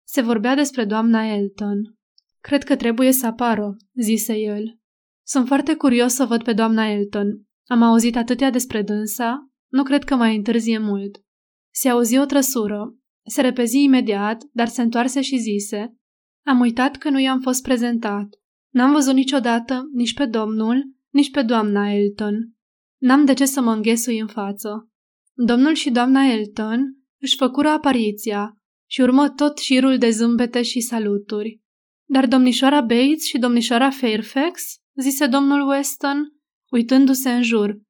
Se 0.07 0.21
vorbea 0.21 0.55
despre 0.55 0.85
doamna 0.85 1.27
Elton. 1.27 1.97
Cred 2.41 2.65
că 2.65 2.77
trebuie 2.77 3.13
să 3.13 3.27
apară, 3.27 3.77
zise 3.95 4.39
el. 4.39 4.79
Sunt 5.27 5.47
foarte 5.47 5.75
curios 5.75 6.13
să 6.13 6.25
văd 6.25 6.43
pe 6.43 6.53
doamna 6.53 6.87
Elton. 6.87 7.27
Am 7.67 7.83
auzit 7.83 8.17
atâtea 8.17 8.51
despre 8.51 8.83
dânsa, 8.83 9.51
nu 9.69 9.83
cred 9.83 10.05
că 10.05 10.15
mai 10.15 10.37
întârzie 10.37 10.79
mult. 10.79 11.19
Se 11.75 11.89
auzi 11.89 12.19
o 12.19 12.25
trăsură. 12.25 12.95
Se 13.27 13.41
repezi 13.41 13.79
imediat, 13.79 14.45
dar 14.53 14.69
se 14.69 14.83
întoarse 14.83 15.21
și 15.21 15.39
zise 15.39 15.95
Am 16.47 16.61
uitat 16.61 16.97
că 16.97 17.11
nu 17.11 17.21
i-am 17.21 17.41
fost 17.41 17.63
prezentat. 17.63 18.27
N-am 18.73 18.93
văzut 18.93 19.15
niciodată 19.15 19.83
nici 19.93 20.15
pe 20.15 20.27
domnul, 20.27 20.95
nici 21.11 21.31
pe 21.31 21.43
doamna 21.43 21.93
Elton. 21.93 22.35
N-am 23.01 23.25
de 23.25 23.33
ce 23.33 23.45
să 23.45 23.61
mă 23.61 23.73
înghesui 23.73 24.19
în 24.19 24.27
față. 24.27 24.90
Domnul 25.35 25.75
și 25.75 25.91
doamna 25.91 26.25
Elton 26.25 26.81
își 27.21 27.37
făcură 27.37 27.69
apariția 27.69 28.55
și 28.91 29.01
urmă 29.01 29.29
tot 29.29 29.59
șirul 29.59 29.99
de 29.99 30.11
zâmbete 30.11 30.63
și 30.63 30.81
saluturi. 30.81 31.61
Dar 32.09 32.27
domnișoara 32.27 32.81
Bates 32.81 33.25
și 33.25 33.39
domnișoara 33.39 33.91
Fairfax 33.91 34.63
zise 35.01 35.27
domnul 35.27 35.69
Weston, 35.69 36.29
uitându-se 36.71 37.31
în 37.31 37.43
jur. 37.43 37.81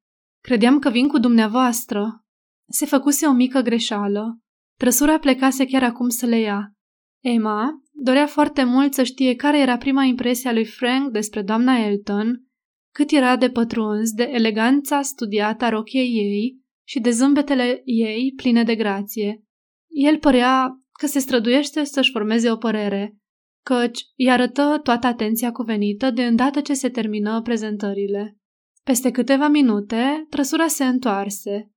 Credeam 0.43 0.79
că 0.79 0.89
vin 0.89 1.07
cu 1.07 1.19
dumneavoastră. 1.19 2.23
Se 2.69 2.85
făcuse 2.85 3.25
o 3.25 3.31
mică 3.31 3.61
greșeală. 3.61 4.39
Trăsura 4.77 5.19
plecase 5.19 5.65
chiar 5.65 5.83
acum 5.83 6.09
să 6.09 6.25
le 6.25 6.39
ia. 6.39 6.75
Emma 7.23 7.81
dorea 7.91 8.27
foarte 8.27 8.63
mult 8.63 8.93
să 8.93 9.03
știe 9.03 9.35
care 9.35 9.59
era 9.59 9.77
prima 9.77 10.03
impresie 10.03 10.49
a 10.49 10.53
lui 10.53 10.65
Frank 10.65 11.11
despre 11.11 11.41
doamna 11.41 11.77
Elton, 11.77 12.45
cât 12.93 13.11
era 13.11 13.37
de 13.37 13.49
pătruns 13.49 14.11
de 14.11 14.23
eleganța 14.23 15.01
studiată 15.01 15.65
a 15.65 15.69
rochiei 15.69 16.09
ei 16.09 16.60
și 16.91 16.99
de 16.99 17.09
zâmbetele 17.09 17.81
ei 17.83 18.33
pline 18.35 18.63
de 18.63 18.75
grație. 18.75 19.43
El 19.87 20.17
părea 20.17 20.81
că 20.99 21.05
se 21.05 21.19
străduiește 21.19 21.83
să-și 21.83 22.11
formeze 22.11 22.51
o 22.51 22.55
părere, 22.55 23.17
căci 23.65 24.01
îi 24.17 24.31
arătă 24.31 24.79
toată 24.83 25.07
atenția 25.07 25.51
cuvenită 25.51 26.09
de 26.09 26.25
îndată 26.25 26.61
ce 26.61 26.73
se 26.73 26.89
termină 26.89 27.41
prezentările. 27.41 28.37
Peste 28.83 29.11
câteva 29.11 29.47
minute, 29.47 30.25
trăsura 30.29 30.67
se 30.67 30.85
întoarse. 30.85 31.71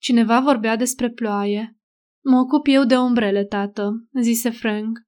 Cineva 0.00 0.40
vorbea 0.40 0.76
despre 0.76 1.10
ploaie. 1.10 1.78
Mă 2.24 2.38
ocup 2.38 2.66
eu 2.66 2.84
de 2.84 2.96
umbrele, 2.96 3.44
tată, 3.44 3.90
zise 4.20 4.50
Frank. 4.50 4.98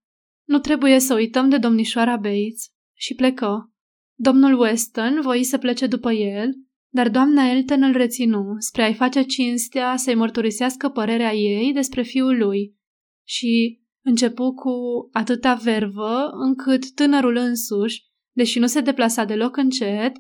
Nu 0.48 0.58
trebuie 0.58 0.98
să 0.98 1.14
uităm 1.14 1.48
de 1.48 1.58
domnișoara 1.58 2.16
Bates. 2.16 2.70
Și 2.98 3.14
plecă. 3.14 3.72
Domnul 4.18 4.60
Weston 4.60 5.20
voi 5.20 5.44
să 5.44 5.58
plece 5.58 5.86
după 5.86 6.12
el, 6.12 6.50
dar 6.92 7.08
doamna 7.08 7.50
Elton 7.50 7.82
îl 7.82 7.92
reținu 7.92 8.54
spre 8.58 8.82
a-i 8.82 8.94
face 8.94 9.22
cinstea 9.22 9.96
să-i 9.96 10.14
mărturisească 10.14 10.88
părerea 10.88 11.34
ei 11.34 11.72
despre 11.72 12.02
fiul 12.02 12.38
lui. 12.38 12.76
Și 13.24 13.82
Începu 14.04 14.54
cu 14.54 14.72
atâta 15.12 15.54
vervă 15.54 16.30
încât 16.32 16.94
tânărul 16.94 17.36
însuși, 17.36 18.02
deși 18.36 18.58
nu 18.58 18.66
se 18.66 18.80
deplasa 18.80 19.24
deloc 19.24 19.56
încet, 19.56 20.12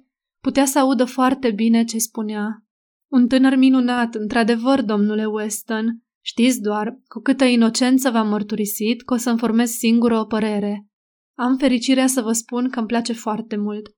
putea 0.42 0.64
să 0.64 0.78
audă 0.78 1.04
foarte 1.04 1.50
bine 1.50 1.84
ce 1.84 1.98
spunea. 1.98 2.64
Un 3.10 3.28
tânăr 3.28 3.56
minunat, 3.56 4.14
într-adevăr, 4.14 4.82
domnule 4.82 5.26
Weston. 5.26 6.02
Știți 6.24 6.60
doar 6.60 7.00
cu 7.08 7.20
câtă 7.20 7.44
inocență 7.44 8.10
v-am 8.10 8.28
mărturisit 8.28 9.02
că 9.02 9.14
o 9.14 9.16
să-mi 9.16 9.38
formez 9.38 9.70
singură 9.70 10.18
o 10.18 10.24
părere. 10.24 10.86
Am 11.38 11.56
fericirea 11.56 12.06
să 12.06 12.20
vă 12.20 12.32
spun 12.32 12.68
că 12.68 12.78
îmi 12.78 12.88
place 12.88 13.12
foarte 13.12 13.56
mult. 13.56 13.88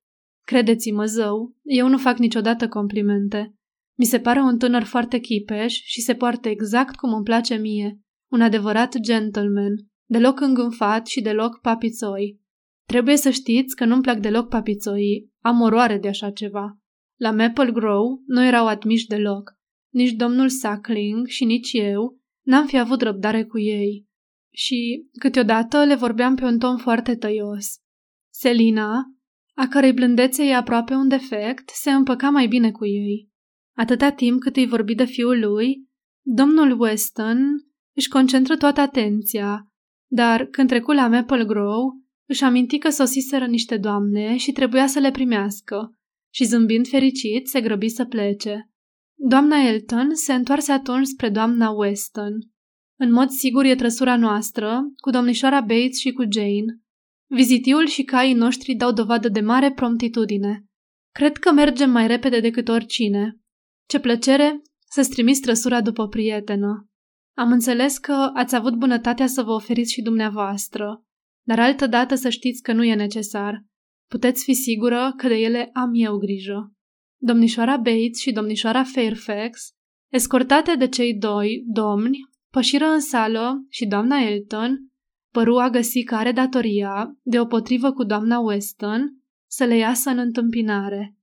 Credeți-mă, 0.44 1.04
zău, 1.04 1.56
eu 1.62 1.88
nu 1.88 1.98
fac 1.98 2.18
niciodată 2.18 2.68
complimente. 2.68 3.54
Mi 3.98 4.04
se 4.04 4.20
pare 4.20 4.40
un 4.40 4.58
tânăr 4.58 4.82
foarte 4.82 5.18
chipeș 5.18 5.80
și 5.82 6.00
se 6.00 6.14
poartă 6.14 6.48
exact 6.48 6.96
cum 6.96 7.14
îmi 7.14 7.24
place 7.24 7.54
mie. 7.54 8.00
Un 8.30 8.40
adevărat 8.40 8.98
gentleman, 8.98 9.74
deloc 10.08 10.40
îngânfat 10.40 11.06
și 11.06 11.20
deloc 11.20 11.60
papițoi. 11.60 12.40
Trebuie 12.86 13.16
să 13.16 13.30
știți 13.30 13.76
că 13.76 13.84
nu-mi 13.84 14.02
plac 14.02 14.18
deloc 14.18 14.48
papițoii, 14.48 15.32
am 15.40 15.60
oroare 15.60 15.98
de 15.98 16.08
așa 16.08 16.30
ceva. 16.30 16.78
La 17.20 17.30
Maple 17.30 17.70
Grove 17.72 18.22
nu 18.26 18.44
erau 18.44 18.66
admiși 18.66 19.06
deloc. 19.06 19.52
Nici 19.92 20.12
domnul 20.12 20.48
Sackling 20.48 21.26
și 21.26 21.44
nici 21.44 21.72
eu 21.72 22.18
n-am 22.46 22.66
fi 22.66 22.78
avut 22.78 23.02
răbdare 23.02 23.44
cu 23.44 23.58
ei. 23.58 24.06
Și 24.52 25.08
câteodată 25.18 25.84
le 25.84 25.94
vorbeam 25.94 26.34
pe 26.34 26.44
un 26.44 26.58
ton 26.58 26.76
foarte 26.76 27.16
tăios. 27.16 27.78
Selina, 28.32 29.13
a 29.56 29.66
cărei 29.66 29.92
blândețe 29.92 30.44
e 30.44 30.54
aproape 30.54 30.94
un 30.94 31.08
defect, 31.08 31.68
se 31.68 31.90
împăca 31.90 32.30
mai 32.30 32.46
bine 32.46 32.70
cu 32.70 32.86
ei. 32.86 33.32
Atâta 33.76 34.10
timp 34.10 34.40
cât 34.40 34.56
îi 34.56 34.66
vorbi 34.66 34.94
de 34.94 35.04
fiul 35.04 35.38
lui, 35.38 35.88
domnul 36.26 36.80
Weston 36.80 37.38
își 37.96 38.08
concentră 38.08 38.56
toată 38.56 38.80
atenția, 38.80 39.68
dar 40.10 40.44
când 40.44 40.68
trecu 40.68 40.92
la 40.92 41.08
Maple 41.08 41.44
Grove, 41.44 41.96
își 42.28 42.44
aminti 42.44 42.78
că 42.78 42.88
sosiseră 42.88 43.46
niște 43.46 43.76
doamne 43.76 44.36
și 44.36 44.52
trebuia 44.52 44.86
să 44.86 44.98
le 44.98 45.10
primească 45.10 45.98
și 46.34 46.44
zâmbind 46.44 46.88
fericit 46.88 47.48
se 47.48 47.60
grăbi 47.60 47.88
să 47.88 48.04
plece. 48.04 48.70
Doamna 49.14 49.56
Elton 49.56 50.14
se 50.14 50.32
întoarse 50.32 50.72
atunci 50.72 51.06
spre 51.06 51.28
doamna 51.28 51.70
Weston. 51.70 52.32
În 52.98 53.12
mod 53.12 53.28
sigur 53.28 53.64
e 53.64 53.74
trăsura 53.74 54.16
noastră, 54.16 54.82
cu 54.96 55.10
domnișoara 55.10 55.60
Bates 55.60 55.98
și 55.98 56.12
cu 56.12 56.22
Jane. 56.32 56.80
Vizitiul 57.34 57.86
și 57.86 58.02
caii 58.02 58.34
noștri 58.34 58.74
dau 58.74 58.92
dovadă 58.92 59.28
de 59.28 59.40
mare 59.40 59.72
promptitudine. 59.72 60.64
Cred 61.14 61.36
că 61.36 61.52
mergem 61.52 61.90
mai 61.90 62.06
repede 62.06 62.40
decât 62.40 62.68
oricine. 62.68 63.38
Ce 63.88 64.00
plăcere 64.00 64.62
să-ți 64.88 65.10
trimis 65.10 65.40
trăsura 65.40 65.80
după 65.80 66.08
prietenă. 66.08 66.88
Am 67.36 67.50
înțeles 67.50 67.98
că 67.98 68.30
ați 68.34 68.54
avut 68.54 68.74
bunătatea 68.74 69.26
să 69.26 69.42
vă 69.42 69.50
oferiți 69.52 69.92
și 69.92 70.02
dumneavoastră, 70.02 71.04
dar 71.46 71.58
altă 71.58 71.86
dată 71.86 72.14
să 72.14 72.28
știți 72.28 72.62
că 72.62 72.72
nu 72.72 72.84
e 72.84 72.94
necesar. 72.94 73.64
Puteți 74.10 74.44
fi 74.44 74.54
sigură 74.54 75.12
că 75.16 75.28
de 75.28 75.34
ele 75.34 75.70
am 75.72 75.90
eu 75.92 76.16
grijă. 76.16 76.72
Domnișoara 77.20 77.76
Bates 77.76 78.20
și 78.20 78.32
domnișoara 78.32 78.84
Fairfax, 78.84 79.70
escortate 80.12 80.74
de 80.74 80.88
cei 80.88 81.14
doi 81.14 81.64
domni, 81.66 82.18
pășiră 82.50 82.84
în 82.84 83.00
sală 83.00 83.66
și 83.68 83.86
doamna 83.86 84.20
Elton 84.20 84.88
păru 85.34 85.56
a 85.56 85.70
găsi 85.70 86.02
că 86.02 86.14
are 86.14 86.32
datoria, 86.32 87.18
deopotrivă 87.22 87.92
cu 87.92 88.04
doamna 88.04 88.38
Weston, 88.38 89.22
să 89.50 89.64
le 89.64 89.76
iasă 89.76 90.10
în 90.10 90.18
întâmpinare. 90.18 91.16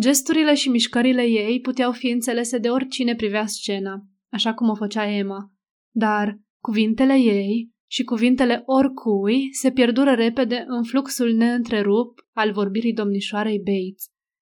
Gesturile 0.00 0.54
și 0.54 0.68
mișcările 0.68 1.22
ei 1.22 1.60
puteau 1.60 1.92
fi 1.92 2.06
înțelese 2.06 2.58
de 2.58 2.68
oricine 2.68 3.14
privea 3.14 3.46
scena, 3.46 4.02
așa 4.30 4.54
cum 4.54 4.68
o 4.68 4.74
făcea 4.74 5.10
Emma, 5.10 5.52
dar 5.94 6.38
cuvintele 6.60 7.14
ei 7.14 7.70
și 7.90 8.02
cuvintele 8.04 8.62
oricui 8.66 9.48
se 9.52 9.72
pierdură 9.72 10.10
repede 10.10 10.64
în 10.66 10.82
fluxul 10.84 11.32
neîntrerupt 11.34 12.26
al 12.32 12.52
vorbirii 12.52 12.92
domnișoarei 12.92 13.58
Bates, 13.58 14.04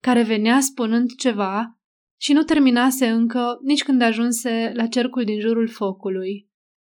care 0.02 0.22
venea 0.22 0.60
spunând 0.60 1.14
ceva 1.14 1.78
și 2.20 2.32
nu 2.32 2.42
terminase 2.42 3.06
încă 3.06 3.58
nici 3.62 3.82
când 3.82 4.02
ajunse 4.02 4.72
la 4.74 4.86
cercul 4.86 5.24
din 5.24 5.40
jurul 5.40 5.68
focului. 5.68 6.48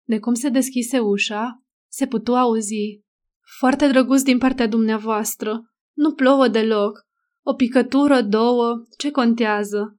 De 0.09 0.19
cum 0.19 0.35
se 0.35 0.49
deschise 0.49 0.99
ușa, 0.99 1.62
se 1.93 2.07
putu 2.07 2.35
auzi. 2.35 3.01
Foarte 3.59 3.89
drăguț 3.89 4.23
din 4.23 4.39
partea 4.39 4.67
dumneavoastră. 4.67 5.61
Nu 5.93 6.13
plouă 6.13 6.49
deloc. 6.49 7.07
O 7.45 7.55
picătură, 7.55 8.23
două, 8.23 8.87
ce 8.99 9.11
contează? 9.11 9.97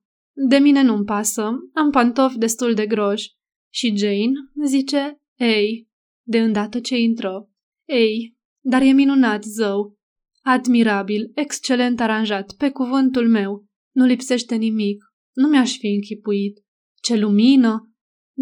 De 0.50 0.58
mine 0.58 0.82
nu-mi 0.82 1.06
pasă, 1.06 1.52
am 1.74 1.90
pantofi 1.92 2.38
destul 2.38 2.74
de 2.74 2.86
groși. 2.86 3.32
Și 3.74 3.96
Jane 3.96 4.34
zice, 4.66 5.22
ei, 5.36 5.90
de 6.28 6.40
îndată 6.40 6.80
ce 6.80 6.98
intră. 6.98 7.50
Ei, 7.88 8.36
dar 8.60 8.82
e 8.82 8.92
minunat, 8.92 9.44
zău. 9.44 9.98
Admirabil, 10.42 11.32
excelent 11.34 12.00
aranjat, 12.00 12.54
pe 12.58 12.70
cuvântul 12.70 13.30
meu. 13.30 13.66
Nu 13.92 14.06
lipsește 14.06 14.56
nimic. 14.56 15.04
Nu 15.34 15.48
mi-aș 15.48 15.78
fi 15.78 15.88
închipuit. 15.88 16.60
Ce 17.02 17.16
lumină! 17.16 17.88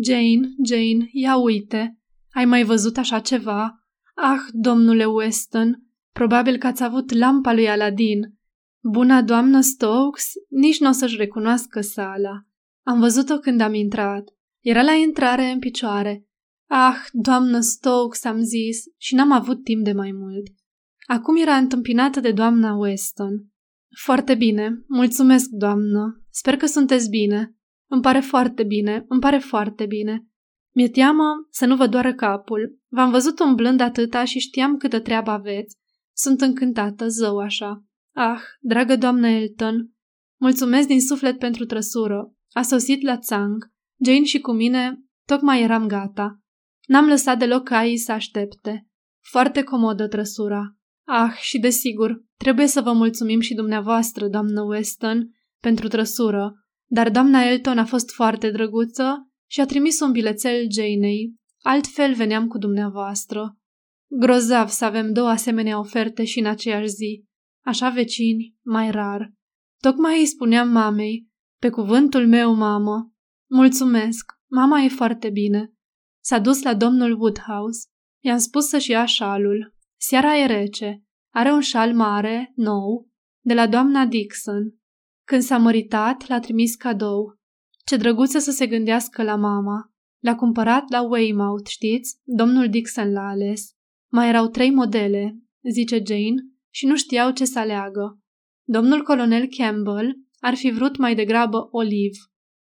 Jane, 0.03 0.47
Jane, 0.65 1.09
ia 1.11 1.37
uite. 1.37 2.00
Ai 2.33 2.45
mai 2.45 2.63
văzut 2.63 2.97
așa 2.97 3.19
ceva? 3.19 3.85
Ah, 4.15 4.39
domnule 4.51 5.05
Weston, 5.05 5.83
probabil 6.13 6.57
că 6.57 6.67
ați 6.67 6.83
avut 6.83 7.13
lampa 7.13 7.53
lui 7.53 7.69
Aladin. 7.69 8.19
Buna 8.83 9.21
doamnă 9.21 9.61
Stokes 9.61 10.31
nici 10.49 10.79
nu 10.79 10.87
o 10.87 10.91
să-și 10.91 11.17
recunoască 11.17 11.81
sala. 11.81 12.45
Am 12.83 12.99
văzut-o 12.99 13.37
când 13.37 13.61
am 13.61 13.73
intrat. 13.73 14.23
Era 14.59 14.81
la 14.81 14.93
intrare 14.93 15.51
în 15.51 15.59
picioare. 15.59 16.25
Ah, 16.69 16.95
doamnă 17.11 17.59
Stokes, 17.59 18.23
am 18.23 18.41
zis, 18.41 18.83
și 18.97 19.15
n-am 19.15 19.31
avut 19.31 19.63
timp 19.63 19.83
de 19.83 19.91
mai 19.91 20.11
mult. 20.11 20.47
Acum 21.07 21.35
era 21.35 21.55
întâmpinată 21.55 22.19
de 22.19 22.31
doamna 22.31 22.75
Weston. 22.75 23.45
Foarte 24.03 24.35
bine, 24.35 24.83
mulțumesc, 24.87 25.49
doamnă. 25.49 26.23
Sper 26.29 26.57
că 26.57 26.65
sunteți 26.65 27.09
bine. 27.09 27.55
Îmi 27.89 28.01
pare 28.01 28.19
foarte 28.19 28.63
bine, 28.63 29.05
îmi 29.07 29.19
pare 29.19 29.37
foarte 29.37 29.85
bine. 29.85 30.25
Mi-e 30.73 30.89
teamă 30.89 31.23
să 31.49 31.65
nu 31.65 31.75
vă 31.75 31.87
doară 31.87 32.13
capul. 32.13 32.79
V-am 32.87 33.11
văzut 33.11 33.39
umblând 33.39 33.79
atâta 33.79 34.23
și 34.23 34.39
știam 34.39 34.77
câtă 34.77 34.99
treabă 34.99 35.31
aveți. 35.31 35.77
Sunt 36.13 36.41
încântată, 36.41 37.07
zău 37.07 37.37
așa. 37.37 37.85
Ah, 38.13 38.41
dragă 38.59 38.95
doamnă 38.95 39.27
Elton, 39.27 39.91
mulțumesc 40.39 40.87
din 40.87 41.01
suflet 41.01 41.39
pentru 41.39 41.65
trăsură. 41.65 42.35
A 42.51 42.61
sosit 42.61 43.01
la 43.01 43.17
țang. 43.17 43.71
Jane 44.05 44.23
și 44.23 44.39
cu 44.39 44.51
mine 44.51 45.03
tocmai 45.25 45.61
eram 45.61 45.87
gata. 45.87 46.39
N-am 46.87 47.07
lăsat 47.07 47.37
deloc 47.37 47.63
caii 47.63 47.97
să 47.97 48.11
aștepte. 48.11 48.87
Foarte 49.19 49.63
comodă 49.63 50.07
trăsura. 50.07 50.75
Ah, 51.07 51.33
și 51.41 51.59
desigur, 51.59 52.23
trebuie 52.37 52.67
să 52.67 52.81
vă 52.81 52.91
mulțumim 52.91 53.39
și 53.39 53.53
dumneavoastră, 53.53 54.27
doamnă 54.27 54.61
Weston, 54.61 55.29
pentru 55.59 55.87
trăsură, 55.87 56.53
dar 56.85 57.09
doamna 57.09 57.41
Elton 57.41 57.77
a 57.77 57.85
fost 57.85 58.11
foarte 58.11 58.51
drăguță 58.51 59.30
și 59.51 59.59
a 59.59 59.65
trimis 59.65 59.99
un 59.99 60.11
bilețel 60.11 60.67
Janei, 60.71 61.35
altfel 61.61 62.13
veneam 62.13 62.47
cu 62.47 62.57
dumneavoastră. 62.57 63.57
Grozav 64.07 64.67
să 64.67 64.85
avem 64.85 65.13
două 65.13 65.29
asemenea 65.29 65.79
oferte 65.79 66.23
și 66.23 66.39
în 66.39 66.45
aceeași 66.45 66.87
zi. 66.87 67.25
Așa 67.65 67.89
vecini, 67.89 68.55
mai 68.65 68.91
rar. 68.91 69.33
Tocmai 69.81 70.19
îi 70.19 70.25
spuneam 70.25 70.69
mamei, 70.69 71.27
pe 71.59 71.69
cuvântul 71.69 72.27
meu, 72.27 72.53
mamă. 72.53 73.11
Mulțumesc, 73.49 74.31
mama 74.49 74.81
e 74.81 74.87
foarte 74.87 75.29
bine. 75.29 75.73
S-a 76.23 76.39
dus 76.39 76.61
la 76.61 76.73
domnul 76.73 77.19
Woodhouse. 77.19 77.87
I-am 78.23 78.37
spus 78.37 78.67
să-și 78.67 78.91
ia 78.91 79.05
șalul. 79.05 79.75
Seara 79.99 80.37
e 80.37 80.45
rece. 80.45 81.03
Are 81.33 81.51
un 81.51 81.61
șal 81.61 81.93
mare, 81.93 82.51
nou, 82.55 83.09
de 83.45 83.53
la 83.53 83.67
doamna 83.67 84.05
Dixon. 84.05 84.75
Când 85.27 85.41
s-a 85.41 85.57
măritat, 85.57 86.27
l-a 86.27 86.39
trimis 86.39 86.75
cadou. 86.75 87.39
Ce 87.91 87.97
drăguță 87.97 88.39
să 88.39 88.51
se 88.51 88.67
gândească 88.67 89.23
la 89.23 89.35
mama. 89.35 89.91
L-a 90.23 90.35
cumpărat 90.35 90.89
la 90.89 91.01
Weymouth, 91.01 91.69
știți? 91.69 92.19
Domnul 92.23 92.69
Dixon 92.69 93.11
l-a 93.11 93.27
ales. 93.27 93.71
Mai 94.11 94.27
erau 94.27 94.47
trei 94.47 94.71
modele, 94.71 95.37
zice 95.71 96.03
Jane, 96.05 96.35
și 96.73 96.85
nu 96.85 96.95
știau 96.95 97.31
ce 97.31 97.45
să 97.45 97.59
aleagă. 97.59 98.19
Domnul 98.67 99.03
colonel 99.03 99.47
Campbell 99.57 100.15
ar 100.39 100.55
fi 100.55 100.69
vrut 100.69 100.97
mai 100.97 101.15
degrabă 101.15 101.67
oliv. 101.71 102.11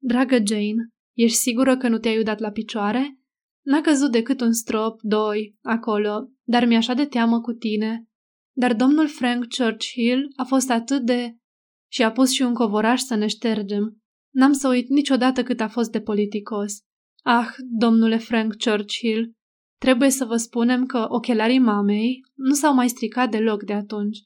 Dragă 0.02 0.36
Jane, 0.46 0.88
ești 1.16 1.38
sigură 1.38 1.76
că 1.76 1.88
nu 1.88 1.98
te-ai 1.98 2.18
udat 2.18 2.38
la 2.38 2.50
picioare? 2.50 3.18
N-a 3.64 3.80
căzut 3.80 4.12
decât 4.12 4.40
un 4.40 4.52
strop, 4.52 5.00
doi, 5.02 5.56
acolo, 5.62 6.30
dar 6.42 6.66
mi-e 6.66 6.76
așa 6.76 6.94
de 6.94 7.04
teamă 7.04 7.40
cu 7.40 7.52
tine. 7.52 8.06
Dar 8.56 8.74
domnul 8.74 9.08
Frank 9.08 9.46
Churchill 9.56 10.32
a 10.36 10.44
fost 10.44 10.70
atât 10.70 11.02
de... 11.02 11.36
și 11.92 12.02
a 12.02 12.12
pus 12.12 12.30
și 12.30 12.42
un 12.42 12.54
covoraș 12.54 13.00
să 13.00 13.14
ne 13.14 13.26
ștergem. 13.26 14.00
N-am 14.36 14.52
să 14.52 14.68
uit 14.68 14.88
niciodată 14.88 15.42
cât 15.42 15.60
a 15.60 15.68
fost 15.68 15.90
de 15.90 16.00
politicos. 16.00 16.72
Ah, 17.22 17.48
domnule 17.78 18.16
Frank 18.16 18.54
Churchill, 18.56 19.32
trebuie 19.80 20.10
să 20.10 20.24
vă 20.24 20.36
spunem 20.36 20.86
că 20.86 21.06
ochelarii 21.08 21.58
mamei 21.58 22.20
nu 22.34 22.54
s-au 22.54 22.74
mai 22.74 22.88
stricat 22.88 23.30
deloc 23.30 23.62
de 23.62 23.72
atunci. 23.72 24.18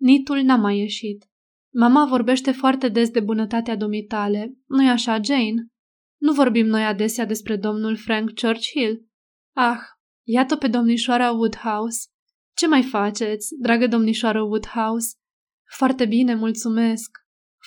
Nitul 0.00 0.42
n-a 0.42 0.56
mai 0.56 0.78
ieșit. 0.78 1.24
Mama 1.74 2.06
vorbește 2.06 2.52
foarte 2.52 2.88
des 2.88 3.10
de 3.10 3.20
bunătatea 3.20 3.76
domitale, 3.76 4.52
nu-i 4.66 4.88
așa, 4.88 5.20
Jane? 5.22 5.66
Nu 6.20 6.32
vorbim 6.32 6.66
noi 6.66 6.84
adesea 6.84 7.24
despre 7.24 7.56
domnul 7.56 7.96
Frank 7.96 8.30
Churchill? 8.40 9.06
Ah, 9.56 9.80
iată 10.26 10.56
pe 10.56 10.68
domnișoara 10.68 11.30
Woodhouse. 11.30 12.06
Ce 12.56 12.66
mai 12.66 12.82
faceți, 12.82 13.54
dragă 13.58 13.86
domnișoară 13.86 14.42
Woodhouse? 14.42 15.14
Foarte 15.76 16.06
bine, 16.06 16.34
mulțumesc. 16.34 17.10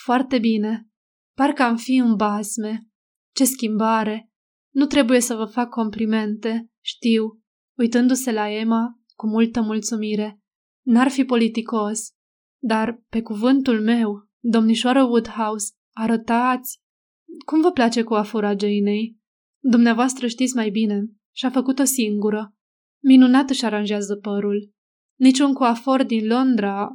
Foarte 0.04 0.40
bine. 0.40 0.88
Parcă 1.34 1.64
am 1.64 1.78
fi 1.78 1.96
în 1.96 2.16
basme. 2.16 2.88
Ce 3.36 3.46
schimbare! 3.46 4.32
Nu 4.74 4.86
trebuie 4.86 5.20
să 5.20 5.36
vă 5.36 5.46
fac 5.46 5.70
complimente, 5.70 6.70
știu, 6.82 7.42
uitându-se 7.78 8.32
la 8.32 8.50
Emma 8.50 9.00
cu 9.16 9.28
multă 9.28 9.62
mulțumire. 9.62 10.40
N-ar 10.86 11.10
fi 11.10 11.24
politicos, 11.24 12.12
dar, 12.62 13.04
pe 13.10 13.22
cuvântul 13.22 13.82
meu, 13.82 14.30
domnișoară 14.44 15.04
Woodhouse, 15.04 15.72
arătați, 15.96 16.82
cum 17.46 17.62
vă 17.62 17.72
place 17.72 18.04
coafura 18.04 18.50
Janei? 18.50 19.18
Dumneavoastră 19.60 20.28
știți 20.28 20.56
mai 20.56 20.70
bine. 20.70 21.04
Și-a 21.36 21.50
făcut-o 21.50 21.84
singură. 21.84 22.56
Minunat 23.04 23.50
își 23.50 23.66
aranjează 23.66 24.16
părul. 24.16 24.72
Niciun 25.20 25.54
coafor 25.54 26.04
din 26.04 26.28
Londra 26.28 26.90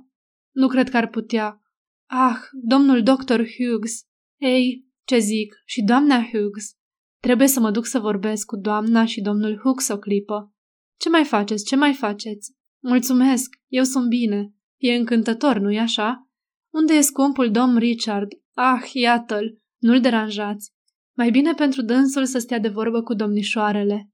nu 0.55 0.69
cred 0.69 0.89
că 0.89 0.97
ar 0.97 1.09
putea. 1.09 1.63
Ah, 2.11 2.39
domnul 2.53 3.03
doctor 3.03 3.37
Hughes. 3.37 4.03
Ei, 4.41 4.87
ce 5.05 5.19
zic, 5.19 5.55
și 5.65 5.83
doamna 5.83 6.23
Hughes. 6.33 6.73
Trebuie 7.21 7.49
să 7.49 7.61
mă 7.61 7.71
duc 7.71 7.87
să 7.87 7.99
vorbesc 7.99 8.47
cu 8.47 8.57
doamna 8.57 9.05
și 9.05 9.21
domnul 9.21 9.61
Hughes 9.63 9.89
o 9.89 9.99
clipă. 9.99 10.53
Ce 10.99 11.09
mai 11.09 11.25
faceți, 11.25 11.65
ce 11.65 11.77
mai 11.77 11.95
faceți? 11.95 12.53
Mulțumesc, 12.83 13.57
eu 13.69 13.83
sunt 13.83 14.09
bine. 14.09 14.53
E 14.77 14.95
încântător, 14.95 15.59
nu-i 15.59 15.79
așa? 15.79 16.29
Unde 16.73 16.95
e 16.95 17.01
scumpul 17.01 17.51
domn 17.51 17.79
Richard? 17.79 18.29
Ah, 18.53 18.91
iată-l, 18.93 19.59
nu-l 19.79 20.01
deranjați. 20.01 20.73
Mai 21.17 21.31
bine 21.31 21.53
pentru 21.53 21.83
dânsul 21.83 22.25
să 22.25 22.39
stea 22.39 22.59
de 22.59 22.69
vorbă 22.69 23.03
cu 23.03 23.15
domnișoarele. 23.15 24.11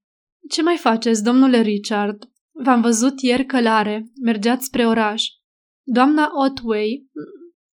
Ce 0.48 0.62
mai 0.62 0.76
faceți, 0.76 1.22
domnule 1.22 1.60
Richard? 1.60 2.30
V-am 2.64 2.80
văzut 2.80 3.20
ieri 3.20 3.44
călare, 3.44 4.04
mergeați 4.22 4.64
spre 4.64 4.86
oraș. 4.86 5.24
Doamna 5.86 6.28
Otway, 6.44 7.06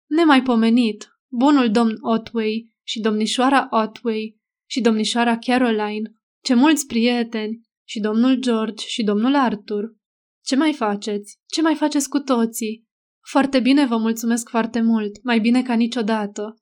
nemaipomenit, 0.07 1.11
bunul 1.31 1.71
domn 1.71 1.97
Otway 2.01 2.73
și 2.83 2.99
domnișoara 2.99 3.67
Otway 3.69 4.39
și 4.69 4.81
domnișoara 4.81 5.37
Caroline, 5.37 6.11
ce 6.43 6.53
mulți 6.53 6.85
prieteni, 6.85 7.61
și 7.87 7.99
domnul 7.99 8.35
George 8.35 8.85
și 8.87 9.03
domnul 9.03 9.35
Arthur. 9.35 9.95
Ce 10.43 10.55
mai 10.55 10.73
faceți? 10.73 11.39
Ce 11.45 11.61
mai 11.61 11.75
faceți 11.75 12.09
cu 12.09 12.19
toții? 12.19 12.87
Foarte 13.29 13.59
bine, 13.59 13.85
vă 13.85 13.97
mulțumesc 13.97 14.49
foarte 14.49 14.81
mult, 14.81 15.23
mai 15.23 15.39
bine 15.39 15.61
ca 15.61 15.73
niciodată. 15.73 16.55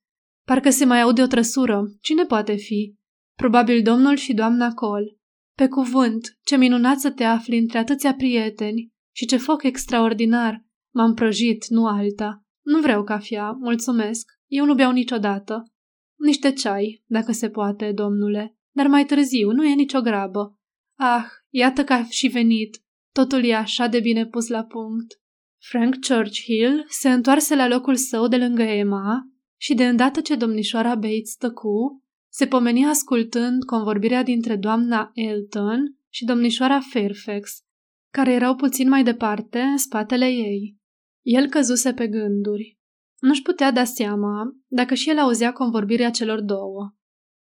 Parcă 0.46 0.70
se 0.70 0.86
mai 0.86 1.02
aude 1.02 1.22
o 1.22 1.28
trăsură. 1.28 1.84
Cine 2.02 2.26
poate 2.26 2.56
fi? 2.56 2.96
Probabil 3.36 3.82
domnul 3.82 4.16
și 4.16 4.34
doamna 4.34 4.74
Cole. 4.74 5.18
Pe 5.58 5.68
cuvânt, 5.68 6.38
ce 6.44 6.58
minunat 6.58 7.00
să 7.00 7.12
te 7.12 7.24
afli 7.24 7.58
între 7.58 7.78
atâția 7.78 8.14
prieteni 8.14 8.90
și 9.16 9.26
ce 9.26 9.38
foc 9.38 9.64
extraordinar. 9.64 10.66
M-am 10.94 11.14
prăjit, 11.14 11.68
nu 11.68 11.86
alta. 11.86 12.44
Nu 12.66 12.80
vreau 12.80 13.04
cafea, 13.04 13.52
mulțumesc. 13.52 14.39
Eu 14.50 14.66
nu 14.66 14.74
beau 14.74 14.92
niciodată. 14.92 15.72
Niște 16.16 16.52
ceai, 16.52 17.04
dacă 17.06 17.32
se 17.32 17.50
poate, 17.50 17.92
domnule. 17.92 18.58
Dar 18.72 18.88
mai 18.88 19.06
târziu, 19.06 19.52
nu 19.52 19.66
e 19.66 19.74
nicio 19.74 20.02
grabă. 20.02 20.58
Ah, 20.96 21.26
iată 21.50 21.84
că 21.84 21.94
a 21.94 22.04
și 22.04 22.28
venit. 22.28 22.82
Totul 23.12 23.44
e 23.44 23.56
așa 23.56 23.88
de 23.88 24.00
bine 24.00 24.26
pus 24.26 24.48
la 24.48 24.64
punct. 24.64 25.22
Frank 25.62 25.96
Churchill 26.08 26.86
se 26.88 27.10
întoarse 27.10 27.56
la 27.56 27.68
locul 27.68 27.96
său 27.96 28.28
de 28.28 28.38
lângă 28.38 28.62
Emma 28.62 29.30
și 29.58 29.74
de 29.74 29.88
îndată 29.88 30.22
ce 30.22 30.36
domnișoara 30.36 30.96
Bates 30.96 31.36
tăcu, 31.36 32.04
se 32.32 32.48
pomeni 32.48 32.86
ascultând 32.86 33.64
convorbirea 33.64 34.24
dintre 34.24 34.56
doamna 34.56 35.12
Elton 35.14 35.98
și 36.10 36.26
domnișoara 36.26 36.80
Fairfax, 36.80 37.64
care 38.12 38.34
erau 38.34 38.56
puțin 38.56 38.90
mai 38.90 39.04
departe 39.04 39.60
în 39.60 39.78
spatele 39.78 40.26
ei. 40.26 40.78
El 41.22 41.48
căzuse 41.50 41.94
pe 41.94 42.08
gânduri. 42.08 42.79
Nu-și 43.20 43.42
putea 43.42 43.72
da 43.72 43.84
seama 43.84 44.44
dacă 44.68 44.94
și 44.94 45.10
el 45.10 45.20
auzea 45.20 45.52
convorbirea 45.52 46.10
celor 46.10 46.42
două. 46.42 46.94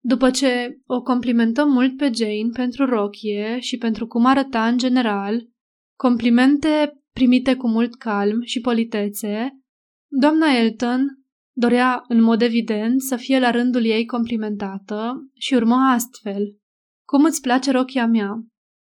După 0.04 0.30
ce 0.30 0.82
o 0.86 1.02
complimentăm 1.02 1.72
mult 1.72 1.98
pe 1.98 2.12
Jane 2.14 2.50
pentru 2.54 2.86
rochie 2.86 3.60
și 3.60 3.78
pentru 3.78 4.08
cum 4.08 4.26
arăta 4.26 4.68
în 4.68 4.78
general, 4.78 5.48
complimente 5.96 7.02
primite 7.14 7.56
cu 7.56 7.70
mult 7.70 7.96
calm 7.96 8.42
și 8.42 8.60
politețe, 8.60 9.62
doamna 10.08 10.48
Elton 10.48 11.18
dorea 11.60 12.04
în 12.08 12.22
mod 12.22 12.42
evident 12.42 13.02
să 13.02 13.16
fie 13.16 13.40
la 13.40 13.52
rândul 13.52 13.86
ei 13.86 14.06
complimentată 14.06 15.30
și 15.34 15.54
urmă 15.54 15.76
astfel. 15.76 16.58
Cum 17.06 17.24
îți 17.24 17.42
place 17.42 17.72
rochia 17.72 18.06
mea? 18.06 18.32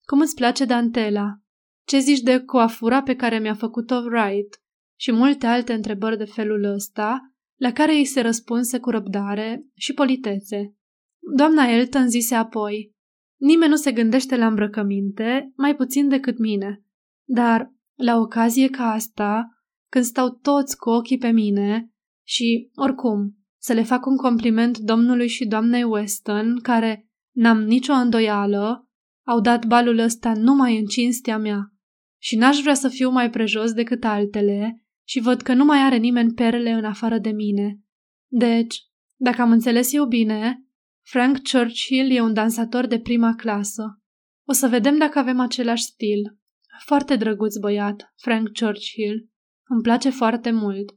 Cum 0.06 0.20
îți 0.20 0.34
place 0.34 0.64
dantela? 0.64 1.40
Ce 1.86 1.98
zici 1.98 2.20
de 2.20 2.40
coafura 2.40 3.02
pe 3.02 3.16
care 3.16 3.38
mi-a 3.38 3.54
făcut-o 3.54 3.94
Wright? 3.94 4.60
Și 5.00 5.12
multe 5.12 5.46
alte 5.46 5.72
întrebări 5.72 6.16
de 6.16 6.24
felul 6.24 6.64
ăsta, 6.64 7.32
la 7.60 7.72
care 7.72 7.92
îi 7.92 8.04
se 8.04 8.20
răspunse 8.20 8.78
cu 8.78 8.90
răbdare 8.90 9.66
și 9.76 9.92
politețe. 9.92 10.74
Doamna 11.36 11.68
Elton 11.68 12.08
zise 12.08 12.34
apoi, 12.34 12.94
Nimeni 13.40 13.70
nu 13.70 13.76
se 13.76 13.92
gândește 13.92 14.36
la 14.36 14.46
îmbrăcăminte, 14.46 15.52
mai 15.56 15.76
puțin 15.76 16.08
decât 16.08 16.38
mine. 16.38 16.84
Dar, 17.28 17.72
la 17.94 18.16
ocazie 18.16 18.68
ca 18.68 18.90
asta, 18.90 19.48
când 19.90 20.04
stau 20.04 20.28
toți 20.28 20.76
cu 20.76 20.90
ochii 20.90 21.18
pe 21.18 21.30
mine 21.30 21.90
și, 22.26 22.70
oricum, 22.74 23.36
să 23.60 23.72
le 23.72 23.82
fac 23.82 24.06
un 24.06 24.16
compliment 24.16 24.78
domnului 24.78 25.28
și 25.28 25.46
doamnei 25.46 25.82
Weston, 25.82 26.58
care, 26.62 27.08
n-am 27.34 27.62
nicio 27.62 27.92
îndoială, 27.92 28.88
au 29.26 29.40
dat 29.40 29.66
balul 29.66 29.98
ăsta 29.98 30.32
numai 30.34 30.78
în 30.78 30.84
cinstea 30.84 31.38
mea. 31.38 31.72
Și 32.22 32.36
n-aș 32.36 32.60
vrea 32.60 32.74
să 32.74 32.88
fiu 32.88 33.10
mai 33.10 33.30
prejos 33.30 33.72
decât 33.72 34.04
altele 34.04 34.84
și 35.10 35.20
văd 35.20 35.40
că 35.40 35.54
nu 35.54 35.64
mai 35.64 35.78
are 35.78 35.96
nimeni 35.96 36.32
perle 36.32 36.70
în 36.70 36.84
afară 36.84 37.18
de 37.18 37.30
mine. 37.30 37.80
Deci, 38.26 38.82
dacă 39.16 39.42
am 39.42 39.50
înțeles 39.50 39.92
eu 39.92 40.06
bine, 40.06 40.64
Frank 41.02 41.38
Churchill 41.52 42.10
e 42.10 42.20
un 42.20 42.32
dansator 42.32 42.86
de 42.86 43.00
prima 43.00 43.34
clasă. 43.34 44.02
O 44.48 44.52
să 44.52 44.68
vedem 44.68 44.98
dacă 44.98 45.18
avem 45.18 45.40
același 45.40 45.82
stil. 45.82 46.38
Foarte 46.84 47.16
drăguț 47.16 47.56
băiat, 47.56 48.12
Frank 48.16 48.48
Churchill. 48.58 49.28
Îmi 49.68 49.82
place 49.82 50.10
foarte 50.10 50.50
mult. 50.50 50.94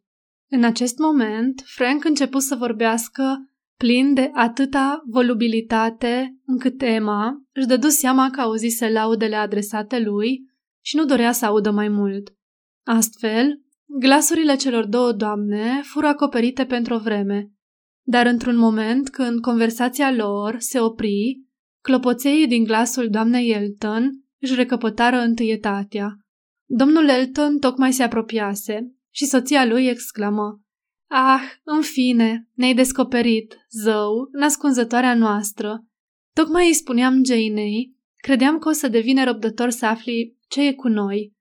În 0.50 0.64
acest 0.64 0.98
moment, 0.98 1.64
Frank 1.66 2.04
început 2.04 2.42
să 2.42 2.56
vorbească 2.56 3.50
plin 3.78 4.14
de 4.14 4.30
atâta 4.34 5.04
volubilitate 5.06 6.38
încât 6.46 6.82
Emma 6.82 7.46
își 7.52 7.68
dădu 7.68 7.88
seama 7.88 8.30
că 8.30 8.42
auzise 8.42 8.90
laudele 8.90 9.36
adresate 9.36 10.00
lui 10.00 10.52
și 10.84 10.96
nu 10.96 11.06
dorea 11.06 11.32
să 11.32 11.46
audă 11.46 11.72
mai 11.72 11.88
mult. 11.88 12.34
Astfel, 12.84 13.63
glasurile 14.00 14.56
celor 14.56 14.86
două 14.86 15.12
doamne 15.12 15.82
fură 15.84 16.08
acoperite 16.08 16.66
pentru 16.66 16.94
o 16.94 17.00
vreme 17.00 17.54
dar 18.04 18.26
într-un 18.26 18.58
moment, 18.58 19.10
când 19.10 19.42
conversația 19.42 20.12
lor 20.12 20.56
se 20.60 20.80
opri, 20.80 21.42
clopoței 21.82 22.48
din 22.48 22.64
glasul 22.64 23.10
doamnei 23.10 23.52
Elton 23.52 24.12
își 24.42 24.56
recăpătară 24.56 25.18
întâietatea. 25.18 26.18
Domnul 26.70 27.10
Elton 27.10 27.60
tocmai 27.60 27.94
se 27.94 28.04
apropiase 28.04 28.96
și 29.14 29.26
soția 29.26 29.66
lui 29.66 29.88
exclamă 29.88 30.62
Ah, 31.10 31.42
în 31.64 31.82
fine, 31.82 32.48
ne-ai 32.54 32.74
descoperit, 32.74 33.58
zău, 33.70 34.30
nascunzătoarea 34.32 35.16
noastră. 35.16 35.86
Tocmai 36.36 36.68
îi 36.68 36.74
spuneam 36.74 37.24
Janei, 37.24 37.96
credeam 38.16 38.58
că 38.58 38.70
o 38.70 38.72
să 38.72 38.88
devine 38.88 39.24
răbdător 39.24 39.70
să 39.70 39.86
afli 39.86 40.38
ce 40.48 40.62
e 40.62 40.74
cu 40.74 40.88
noi. 40.88 41.32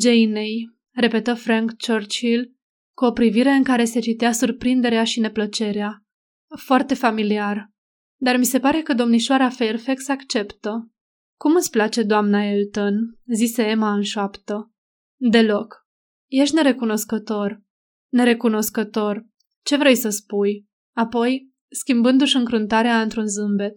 Janei, 0.00 0.70
repetă 0.94 1.34
Frank 1.34 1.72
Churchill, 1.86 2.56
cu 2.96 3.04
o 3.04 3.12
privire 3.12 3.50
în 3.50 3.62
care 3.62 3.84
se 3.84 4.00
citea 4.00 4.32
surprinderea 4.32 5.04
și 5.04 5.20
neplăcerea. 5.20 6.02
Foarte 6.56 6.94
familiar. 6.94 7.70
Dar 8.20 8.36
mi 8.36 8.44
se 8.44 8.58
pare 8.60 8.82
că 8.82 8.94
domnișoara 8.94 9.48
Fairfax 9.48 10.08
acceptă. 10.08 10.90
Cum 11.38 11.54
îți 11.54 11.70
place, 11.70 12.02
doamna 12.02 12.44
Elton?" 12.44 12.94
zise 13.34 13.62
Emma 13.62 13.92
în 13.92 14.02
șoaptă. 14.02 14.72
Deloc. 15.16 15.86
Ești 16.30 16.54
nerecunoscător. 16.54 17.62
Nerecunoscător. 18.12 19.26
Ce 19.62 19.76
vrei 19.76 19.94
să 19.94 20.08
spui? 20.08 20.66
Apoi, 20.96 21.52
schimbându-și 21.70 22.36
încruntarea 22.36 23.02
într-un 23.02 23.26
zâmbet. 23.26 23.72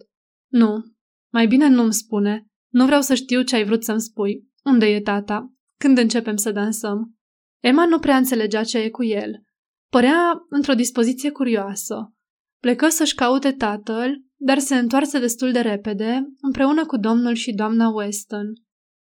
Nu. 0.50 0.84
Mai 1.32 1.46
bine 1.46 1.68
nu-mi 1.68 1.92
spune. 1.92 2.46
Nu 2.72 2.84
vreau 2.84 3.00
să 3.00 3.14
știu 3.14 3.42
ce 3.42 3.56
ai 3.56 3.64
vrut 3.64 3.84
să-mi 3.84 4.00
spui. 4.00 4.48
Unde 4.64 4.86
e 4.86 5.00
tata? 5.00 5.55
Când 5.78 5.98
începem 5.98 6.36
să 6.36 6.50
dansăm? 6.50 7.16
Emma 7.62 7.86
nu 7.86 7.98
prea 7.98 8.16
înțelegea 8.16 8.64
ce 8.64 8.78
e 8.78 8.90
cu 8.90 9.04
el. 9.04 9.42
Părea 9.90 10.32
într-o 10.48 10.74
dispoziție 10.74 11.30
curioasă. 11.30 12.12
Plecă 12.60 12.88
să-și 12.88 13.14
caute 13.14 13.52
tatăl, 13.52 14.22
dar 14.36 14.58
se 14.58 14.76
întoarse 14.76 15.18
destul 15.18 15.52
de 15.52 15.60
repede, 15.60 16.26
împreună 16.40 16.86
cu 16.86 16.96
domnul 16.96 17.34
și 17.34 17.52
doamna 17.52 17.88
Weston. 17.88 18.46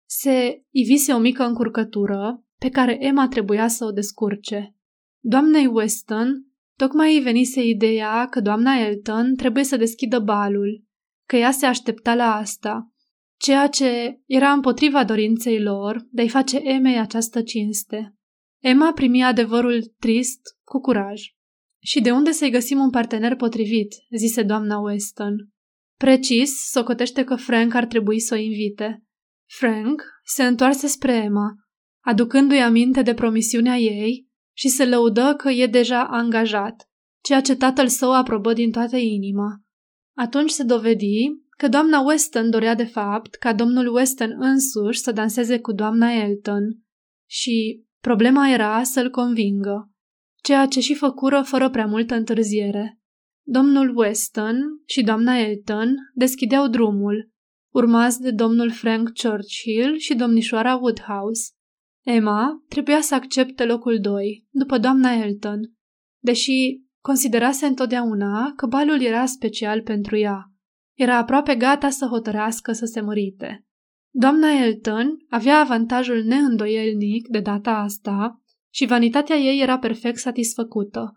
Se 0.09 0.63
ivise 0.69 1.13
o 1.13 1.17
mică 1.17 1.43
încurcătură, 1.43 2.43
pe 2.59 2.69
care 2.69 2.97
Emma 2.99 3.27
trebuia 3.27 3.67
să 3.67 3.85
o 3.85 3.91
descurce. 3.91 4.75
Doamnei 5.23 5.65
Weston 5.65 6.45
tocmai 6.77 7.15
îi 7.15 7.23
venise 7.23 7.63
ideea 7.63 8.25
că 8.25 8.41
doamna 8.41 8.73
Elton 8.79 9.35
trebuie 9.35 9.63
să 9.63 9.77
deschidă 9.77 10.19
balul, 10.19 10.83
că 11.27 11.35
ea 11.35 11.51
se 11.51 11.65
aștepta 11.65 12.15
la 12.15 12.35
asta, 12.35 12.92
ceea 13.37 13.67
ce 13.67 14.21
era 14.25 14.51
împotriva 14.51 15.03
dorinței 15.03 15.61
lor 15.61 16.07
de 16.11 16.21
a-i 16.21 16.29
face 16.29 16.57
Emei 16.57 16.99
această 16.99 17.41
cinste. 17.41 18.15
Emma 18.61 18.93
primi 18.93 19.23
adevărul 19.23 19.93
trist 19.99 20.39
cu 20.63 20.79
curaj. 20.79 21.21
Și 21.81 22.01
de 22.01 22.11
unde 22.11 22.31
să-i 22.31 22.51
găsim 22.51 22.79
un 22.79 22.89
partener 22.89 23.35
potrivit?" 23.35 23.93
zise 24.17 24.43
doamna 24.43 24.79
Weston. 24.79 25.35
Precis, 25.97 26.69
socotește 26.69 27.23
că 27.23 27.35
Frank 27.35 27.73
ar 27.73 27.85
trebui 27.85 28.19
să 28.19 28.33
o 28.33 28.37
invite. 28.37 29.03
Frank 29.49 30.03
se 30.23 30.43
întoarse 30.43 30.87
spre 30.87 31.13
Emma, 31.15 31.53
aducându-i 32.03 32.59
aminte 32.61 33.01
de 33.01 33.13
promisiunea 33.13 33.77
ei 33.77 34.27
și 34.57 34.67
se 34.67 34.85
lăudă 34.85 35.33
că 35.37 35.49
e 35.49 35.67
deja 35.67 36.03
angajat, 36.03 36.89
ceea 37.23 37.41
ce 37.41 37.55
tatăl 37.55 37.87
său 37.87 38.13
aprobă 38.13 38.53
din 38.53 38.71
toată 38.71 38.97
inima. 38.97 39.61
Atunci 40.17 40.49
se 40.49 40.63
dovedi 40.63 41.42
că 41.57 41.67
doamna 41.67 41.99
Weston 41.99 42.49
dorea 42.49 42.75
de 42.75 42.83
fapt 42.83 43.35
ca 43.35 43.53
domnul 43.53 43.93
Weston 43.95 44.35
însuși 44.37 44.99
să 44.99 45.11
danseze 45.11 45.59
cu 45.59 45.71
doamna 45.71 46.11
Elton 46.11 46.63
și 47.29 47.83
problema 48.01 48.49
era 48.49 48.83
să-l 48.83 49.09
convingă, 49.09 49.91
ceea 50.43 50.65
ce 50.65 50.79
și 50.79 50.95
făcură 50.95 51.41
fără 51.41 51.69
prea 51.69 51.85
multă 51.85 52.15
întârziere. 52.15 52.99
Domnul 53.45 53.97
Weston 53.97 54.55
și 54.85 55.03
doamna 55.03 55.37
Elton 55.37 55.95
deschideau 56.13 56.67
drumul, 56.67 57.31
urmați 57.73 58.21
de 58.21 58.31
domnul 58.31 58.71
Frank 58.71 59.11
Churchill 59.21 59.97
și 59.97 60.15
domnișoara 60.15 60.75
Woodhouse. 60.75 61.51
Emma 62.05 62.63
trebuia 62.67 63.01
să 63.01 63.15
accepte 63.15 63.65
locul 63.65 63.99
doi, 63.99 64.45
după 64.49 64.77
doamna 64.77 65.11
Elton, 65.11 65.59
deși 66.19 66.81
considerase 67.01 67.65
întotdeauna 67.65 68.53
că 68.55 68.65
balul 68.65 69.01
era 69.01 69.25
special 69.25 69.81
pentru 69.81 70.17
ea. 70.17 70.52
Era 70.93 71.17
aproape 71.17 71.55
gata 71.55 71.89
să 71.89 72.05
hotărească 72.05 72.71
să 72.71 72.85
se 72.85 73.01
mărite. 73.01 73.65
Doamna 74.15 74.51
Elton 74.51 75.25
avea 75.29 75.59
avantajul 75.59 76.23
neîndoielnic 76.23 77.27
de 77.27 77.39
data 77.39 77.71
asta 77.71 78.41
și 78.73 78.85
vanitatea 78.85 79.35
ei 79.35 79.61
era 79.61 79.77
perfect 79.79 80.17
satisfăcută, 80.17 81.13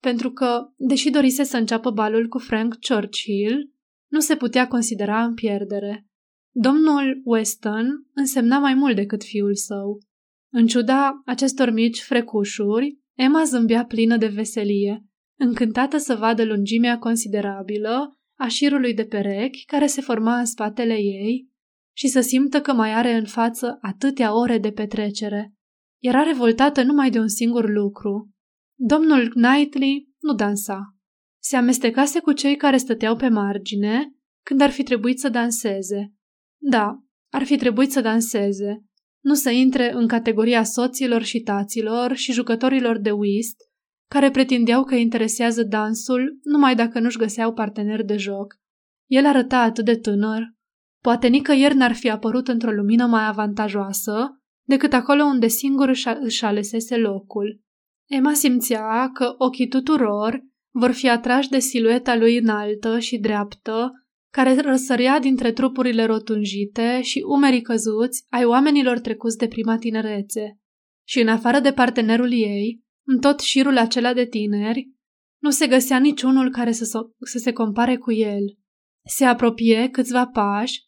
pentru 0.00 0.30
că, 0.30 0.68
deși 0.76 1.10
dorise 1.10 1.42
să 1.42 1.56
înceapă 1.56 1.90
balul 1.90 2.28
cu 2.28 2.38
Frank 2.38 2.76
Churchill, 2.88 3.72
nu 4.10 4.20
se 4.20 4.36
putea 4.36 4.68
considera 4.68 5.24
în 5.24 5.34
pierdere. 5.34 6.06
Domnul 6.54 7.20
Weston 7.24 7.86
însemna 8.14 8.58
mai 8.58 8.74
mult 8.74 8.96
decât 8.96 9.24
fiul 9.24 9.54
său. 9.54 9.98
În 10.52 10.66
ciuda 10.66 11.22
acestor 11.24 11.70
mici 11.70 12.00
frecușuri, 12.00 12.98
Emma 13.14 13.44
zâmbea 13.44 13.84
plină 13.84 14.16
de 14.16 14.26
veselie, 14.26 15.04
încântată 15.38 15.96
să 15.96 16.14
vadă 16.14 16.44
lungimea 16.44 16.98
considerabilă 16.98 18.15
a 18.38 18.46
șirului 18.46 18.94
de 18.94 19.04
perechi 19.04 19.64
care 19.64 19.86
se 19.86 20.00
forma 20.00 20.38
în 20.38 20.44
spatele 20.44 20.94
ei 20.94 21.48
și 21.96 22.08
să 22.08 22.20
simtă 22.20 22.60
că 22.60 22.72
mai 22.72 22.92
are 22.92 23.12
în 23.12 23.24
față 23.24 23.78
atâtea 23.80 24.34
ore 24.34 24.58
de 24.58 24.70
petrecere. 24.70 25.52
Era 26.02 26.22
revoltată 26.22 26.82
numai 26.82 27.10
de 27.10 27.18
un 27.18 27.28
singur 27.28 27.70
lucru. 27.70 28.30
Domnul 28.78 29.28
Knightley 29.28 30.08
nu 30.20 30.34
dansa. 30.34 30.94
Se 31.42 31.56
amestecase 31.56 32.20
cu 32.20 32.32
cei 32.32 32.56
care 32.56 32.76
stăteau 32.76 33.16
pe 33.16 33.28
margine 33.28 34.10
când 34.44 34.60
ar 34.60 34.70
fi 34.70 34.82
trebuit 34.82 35.18
să 35.18 35.28
danseze. 35.28 36.12
Da, 36.62 36.98
ar 37.32 37.44
fi 37.44 37.56
trebuit 37.56 37.92
să 37.92 38.00
danseze, 38.00 38.84
nu 39.20 39.34
să 39.34 39.50
intre 39.50 39.92
în 39.92 40.06
categoria 40.06 40.62
soților 40.62 41.22
și 41.22 41.40
taților 41.40 42.14
și 42.14 42.32
jucătorilor 42.32 42.98
de 42.98 43.10
whist, 43.10 43.56
care 44.08 44.30
pretindeau 44.30 44.84
că 44.84 44.94
interesează 44.94 45.62
dansul 45.62 46.38
numai 46.42 46.74
dacă 46.74 47.00
nu-și 47.00 47.18
găseau 47.18 47.52
partener 47.52 48.04
de 48.04 48.16
joc. 48.16 48.54
El 49.06 49.26
arăta 49.26 49.58
atât 49.58 49.84
de 49.84 49.96
tânăr. 49.96 50.42
Poate 51.02 51.26
nicăieri 51.26 51.76
n-ar 51.76 51.92
fi 51.92 52.10
apărut 52.10 52.48
într-o 52.48 52.70
lumină 52.70 53.06
mai 53.06 53.26
avantajoasă 53.26 54.40
decât 54.68 54.92
acolo 54.92 55.24
unde 55.24 55.46
singur 55.46 55.92
își 56.20 56.44
alesese 56.44 56.96
locul. 56.96 57.60
Emma 58.08 58.32
simțea 58.32 59.10
că 59.12 59.34
ochii 59.38 59.68
tuturor 59.68 60.40
vor 60.70 60.90
fi 60.90 61.08
atrași 61.08 61.48
de 61.48 61.58
silueta 61.58 62.16
lui 62.16 62.38
înaltă 62.38 62.98
și 62.98 63.18
dreaptă, 63.18 63.90
care 64.32 64.60
răsărea 64.60 65.18
dintre 65.18 65.52
trupurile 65.52 66.04
rotunjite 66.04 67.00
și 67.02 67.24
umerii 67.26 67.62
căzuți 67.62 68.24
ai 68.30 68.44
oamenilor 68.44 68.98
trecuți 68.98 69.36
de 69.36 69.48
prima 69.48 69.76
tinerețe. 69.76 70.58
Și 71.06 71.20
în 71.20 71.28
afară 71.28 71.60
de 71.60 71.72
partenerul 71.72 72.32
ei, 72.32 72.84
în 73.06 73.18
tot 73.20 73.40
șirul 73.40 73.78
acela 73.78 74.12
de 74.12 74.26
tineri, 74.26 74.90
nu 75.42 75.50
se 75.50 75.66
găsea 75.66 75.98
niciunul 75.98 76.50
care 76.50 76.72
să, 76.72 76.84
so- 76.84 77.26
să 77.30 77.38
se 77.38 77.52
compare 77.52 77.96
cu 77.96 78.12
el. 78.12 78.58
Se 79.04 79.24
apropie 79.24 79.88
câțiva 79.88 80.26
pași 80.26 80.84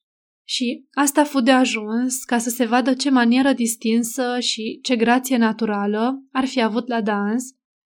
și 0.48 0.86
asta 0.90 1.24
fu 1.24 1.40
de 1.40 1.50
ajuns 1.50 2.24
ca 2.24 2.38
să 2.38 2.50
se 2.50 2.64
vadă 2.64 2.94
ce 2.94 3.10
manieră 3.10 3.52
distinsă 3.52 4.40
și 4.40 4.78
ce 4.82 4.96
grație 4.96 5.36
naturală 5.36 6.24
ar 6.32 6.46
fi 6.46 6.62
avut 6.62 6.88
la 6.88 7.00
dans 7.00 7.44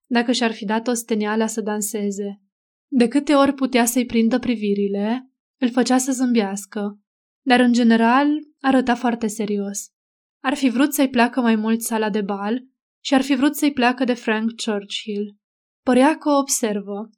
dacă 0.09 0.31
și-ar 0.31 0.51
fi 0.51 0.65
dat 0.65 0.87
o 0.87 0.93
steneala 0.93 1.47
să 1.47 1.61
danseze. 1.61 2.41
De 2.87 3.07
câte 3.07 3.33
ori 3.33 3.53
putea 3.53 3.85
să-i 3.85 4.05
prindă 4.05 4.39
privirile, 4.39 5.31
îl 5.59 5.69
făcea 5.69 5.97
să 5.97 6.11
zâmbească, 6.11 6.99
dar 7.45 7.59
în 7.59 7.73
general 7.73 8.27
arăta 8.59 8.95
foarte 8.95 9.27
serios. 9.27 9.89
Ar 10.43 10.53
fi 10.53 10.69
vrut 10.69 10.93
să-i 10.93 11.09
placă 11.09 11.41
mai 11.41 11.55
mult 11.55 11.81
sala 11.81 12.09
de 12.09 12.21
bal 12.21 12.63
și 13.05 13.13
ar 13.13 13.21
fi 13.21 13.35
vrut 13.35 13.55
să-i 13.55 13.73
placă 13.73 14.03
de 14.03 14.13
Frank 14.13 14.51
Churchill. 14.65 15.37
Părea 15.83 16.17
că 16.17 16.29
o 16.29 16.37
observă. 16.37 17.09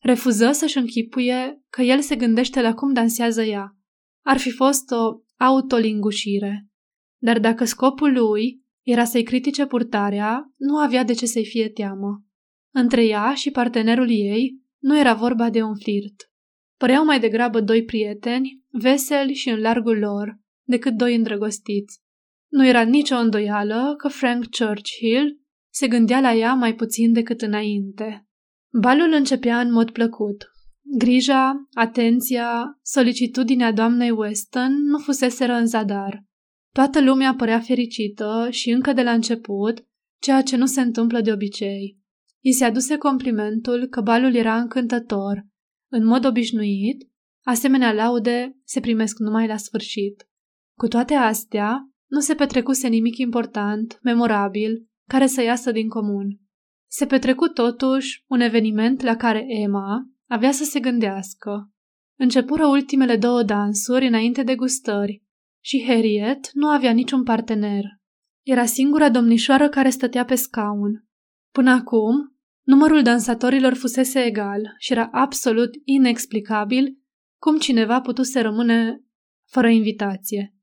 Refuză 0.00 0.52
să-și 0.52 0.78
închipuie 0.78 1.62
că 1.70 1.82
el 1.82 2.00
se 2.00 2.16
gândește 2.16 2.60
la 2.60 2.74
cum 2.74 2.92
dansează 2.92 3.42
ea. 3.42 3.76
Ar 4.24 4.36
fi 4.36 4.50
fost 4.50 4.90
o 4.90 5.20
autolingușire. 5.36 6.68
Dar 7.18 7.40
dacă 7.40 7.64
scopul 7.64 8.12
lui 8.12 8.62
era 8.82 9.04
să-i 9.04 9.22
critique 9.22 9.66
purtarea, 9.66 10.52
nu 10.56 10.76
avea 10.76 11.04
de 11.04 11.12
ce 11.12 11.26
să-i 11.26 11.46
fie 11.46 11.68
teamă. 11.68 12.24
Între 12.74 13.04
ea 13.04 13.34
și 13.34 13.50
partenerul 13.50 14.10
ei 14.10 14.60
nu 14.78 14.98
era 14.98 15.14
vorba 15.14 15.50
de 15.50 15.62
un 15.62 15.76
flirt. 15.76 16.30
Păreau 16.78 17.04
mai 17.04 17.20
degrabă 17.20 17.60
doi 17.60 17.84
prieteni, 17.84 18.62
veseli 18.70 19.34
și 19.34 19.48
în 19.48 19.60
largul 19.60 19.98
lor, 19.98 20.38
decât 20.62 20.94
doi 20.94 21.14
îndrăgostiți. 21.14 22.03
Nu 22.54 22.66
era 22.66 22.82
nicio 22.82 23.16
îndoială 23.16 23.94
că 23.96 24.08
Frank 24.08 24.44
Churchill 24.56 25.40
se 25.72 25.88
gândea 25.88 26.20
la 26.20 26.34
ea 26.34 26.54
mai 26.54 26.74
puțin 26.74 27.12
decât 27.12 27.42
înainte. 27.42 28.26
Balul 28.80 29.12
începea 29.12 29.60
în 29.60 29.72
mod 29.72 29.90
plăcut. 29.90 30.50
Grija, 30.98 31.68
atenția, 31.72 32.78
solicitudinea 32.82 33.72
doamnei 33.72 34.10
Weston 34.10 34.72
nu 34.84 34.98
fuseseră 34.98 35.52
în 35.52 35.66
zadar. 35.66 36.24
Toată 36.74 37.00
lumea 37.00 37.34
părea 37.34 37.60
fericită 37.60 38.48
și 38.50 38.70
încă 38.70 38.92
de 38.92 39.02
la 39.02 39.12
început, 39.12 39.84
ceea 40.20 40.42
ce 40.42 40.56
nu 40.56 40.66
se 40.66 40.80
întâmplă 40.80 41.20
de 41.20 41.32
obicei. 41.32 41.98
I 42.40 42.52
se 42.52 42.64
aduse 42.64 42.96
complimentul 42.96 43.86
că 43.86 44.00
balul 44.00 44.34
era 44.34 44.56
încântător. 44.56 45.46
În 45.90 46.04
mod 46.04 46.24
obișnuit, 46.24 47.10
asemenea 47.44 47.92
laude 47.92 48.56
se 48.64 48.80
primesc 48.80 49.18
numai 49.18 49.46
la 49.46 49.56
sfârșit. 49.56 50.28
Cu 50.78 50.88
toate 50.88 51.14
astea, 51.14 51.88
nu 52.14 52.20
se 52.20 52.34
petrecuse 52.34 52.88
nimic 52.88 53.16
important, 53.16 53.98
memorabil, 54.02 54.88
care 55.08 55.26
să 55.26 55.42
iasă 55.42 55.72
din 55.72 55.88
comun. 55.88 56.40
Se 56.90 57.06
petrecu 57.06 57.46
totuși 57.48 58.24
un 58.26 58.40
eveniment 58.40 59.02
la 59.02 59.16
care 59.16 59.44
Emma 59.48 60.10
avea 60.28 60.50
să 60.50 60.64
se 60.64 60.80
gândească. 60.80 61.70
Începură 62.18 62.66
ultimele 62.66 63.16
două 63.16 63.42
dansuri 63.42 64.06
înainte 64.06 64.42
de 64.42 64.54
gustări 64.54 65.22
și 65.64 65.84
Harriet 65.86 66.52
nu 66.52 66.68
avea 66.68 66.92
niciun 66.92 67.22
partener. 67.22 67.84
Era 68.42 68.64
singura 68.64 69.10
domnișoară 69.10 69.68
care 69.68 69.90
stătea 69.90 70.24
pe 70.24 70.34
scaun. 70.34 71.04
Până 71.52 71.70
acum, 71.70 72.36
numărul 72.62 73.02
dansatorilor 73.02 73.74
fusese 73.74 74.24
egal 74.24 74.74
și 74.78 74.92
era 74.92 75.08
absolut 75.12 75.70
inexplicabil 75.84 76.98
cum 77.40 77.58
cineva 77.58 78.00
putuse 78.00 78.40
rămâne 78.40 79.04
fără 79.50 79.68
invitație. 79.68 80.53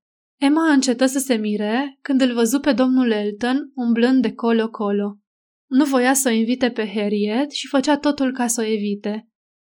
Emma 0.41 0.71
încetă 0.71 1.05
să 1.05 1.19
se 1.19 1.35
mire 1.35 1.97
când 2.01 2.21
îl 2.21 2.33
văzu 2.33 2.59
pe 2.59 2.73
domnul 2.73 3.11
Elton 3.11 3.71
umblând 3.75 4.21
de 4.21 4.33
colo-colo. 4.33 5.17
Nu 5.69 5.85
voia 5.85 6.13
să 6.13 6.29
o 6.29 6.31
invite 6.31 6.69
pe 6.69 6.87
Harriet 6.87 7.51
și 7.51 7.67
făcea 7.67 7.97
totul 7.97 8.31
ca 8.31 8.47
să 8.47 8.61
o 8.61 8.63
evite. 8.63 9.27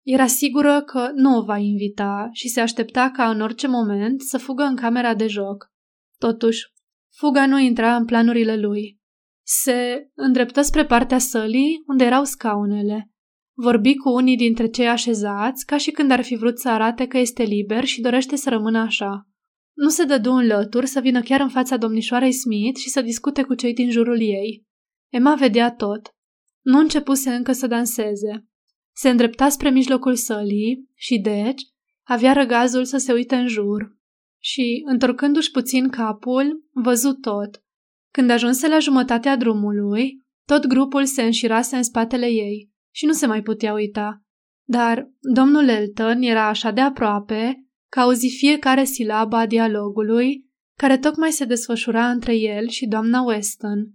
Era 0.05 0.25
sigură 0.25 0.81
că 0.81 1.11
nu 1.15 1.37
o 1.37 1.43
va 1.43 1.57
invita 1.57 2.29
și 2.31 2.47
se 2.47 2.59
aștepta 2.59 3.11
ca 3.13 3.29
în 3.29 3.41
orice 3.41 3.67
moment 3.67 4.21
să 4.21 4.37
fugă 4.37 4.63
în 4.63 4.75
camera 4.75 5.15
de 5.15 5.27
joc. 5.27 5.71
Totuși, 6.17 6.65
fuga 7.15 7.45
nu 7.45 7.59
intra 7.59 7.95
în 7.95 8.05
planurile 8.05 8.57
lui. 8.57 8.99
Se 9.45 10.09
îndreptă 10.15 10.61
spre 10.61 10.85
partea 10.85 11.17
sălii 11.17 11.83
unde 11.87 12.03
erau 12.03 12.23
scaunele. 12.23 13.11
Vorbi 13.53 13.95
cu 13.95 14.09
unii 14.09 14.37
dintre 14.37 14.67
cei 14.67 14.87
așezați 14.87 15.65
ca 15.65 15.77
și 15.77 15.91
când 15.91 16.11
ar 16.11 16.21
fi 16.21 16.35
vrut 16.35 16.59
să 16.59 16.69
arate 16.69 17.07
că 17.07 17.17
este 17.17 17.43
liber 17.43 17.83
și 17.83 18.01
dorește 18.01 18.35
să 18.35 18.49
rămână 18.49 18.79
așa. 18.79 19.28
Nu 19.79 19.89
se 19.89 20.03
dădu 20.03 20.31
în 20.31 20.47
lături 20.47 20.87
să 20.87 20.99
vină 20.99 21.21
chiar 21.21 21.39
în 21.39 21.49
fața 21.49 21.77
domnișoarei 21.77 22.31
Smith 22.33 22.79
și 22.79 22.89
să 22.89 23.01
discute 23.01 23.43
cu 23.43 23.53
cei 23.53 23.73
din 23.73 23.91
jurul 23.91 24.21
ei. 24.21 24.65
Emma 25.09 25.35
vedea 25.35 25.71
tot. 25.71 26.15
Nu 26.61 26.79
începuse 26.79 27.29
încă 27.29 27.51
să 27.51 27.67
danseze. 27.67 28.47
Se 28.95 29.09
îndrepta 29.09 29.49
spre 29.49 29.69
mijlocul 29.69 30.15
sălii 30.15 30.89
și, 30.95 31.19
deci, 31.19 31.61
avea 32.03 32.33
răgazul 32.33 32.85
să 32.85 32.97
se 32.97 33.13
uite 33.13 33.35
în 33.35 33.47
jur. 33.47 33.97
Și, 34.41 34.81
întorcându-și 34.85 35.51
puțin 35.51 35.89
capul, 35.89 36.69
văzu 36.71 37.13
tot. 37.13 37.63
Când 38.11 38.29
ajunse 38.29 38.67
la 38.67 38.79
jumătatea 38.79 39.37
drumului, 39.37 40.23
tot 40.45 40.65
grupul 40.65 41.05
se 41.05 41.21
înșirase 41.21 41.75
în 41.75 41.83
spatele 41.83 42.25
ei 42.25 42.69
și 42.91 43.05
nu 43.05 43.11
se 43.11 43.25
mai 43.25 43.41
putea 43.41 43.73
uita. 43.73 44.23
Dar 44.63 45.11
domnul 45.19 45.67
Elton 45.67 46.21
era 46.21 46.47
așa 46.47 46.71
de 46.71 46.81
aproape 46.81 47.68
că 47.89 47.99
auzi 47.99 48.35
fiecare 48.37 48.83
silabă 48.83 49.35
a 49.35 49.45
dialogului 49.45 50.47
care 50.77 50.97
tocmai 50.97 51.31
se 51.31 51.45
desfășura 51.45 52.09
între 52.09 52.35
el 52.35 52.67
și 52.67 52.87
doamna 52.87 53.21
Weston 53.21 53.93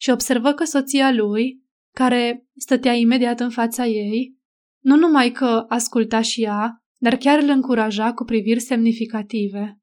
și 0.00 0.10
observă 0.10 0.52
că 0.52 0.64
soția 0.64 1.12
lui, 1.12 1.62
care 1.94 2.46
stătea 2.56 2.92
imediat 2.92 3.40
în 3.40 3.50
fața 3.50 3.86
ei, 3.86 4.36
nu 4.84 4.96
numai 4.96 5.30
că 5.30 5.64
asculta 5.68 6.20
și 6.20 6.42
ea, 6.42 6.82
dar 6.98 7.16
chiar 7.16 7.42
îl 7.42 7.48
încuraja 7.48 8.12
cu 8.12 8.24
priviri 8.24 8.60
semnificative. 8.60 9.78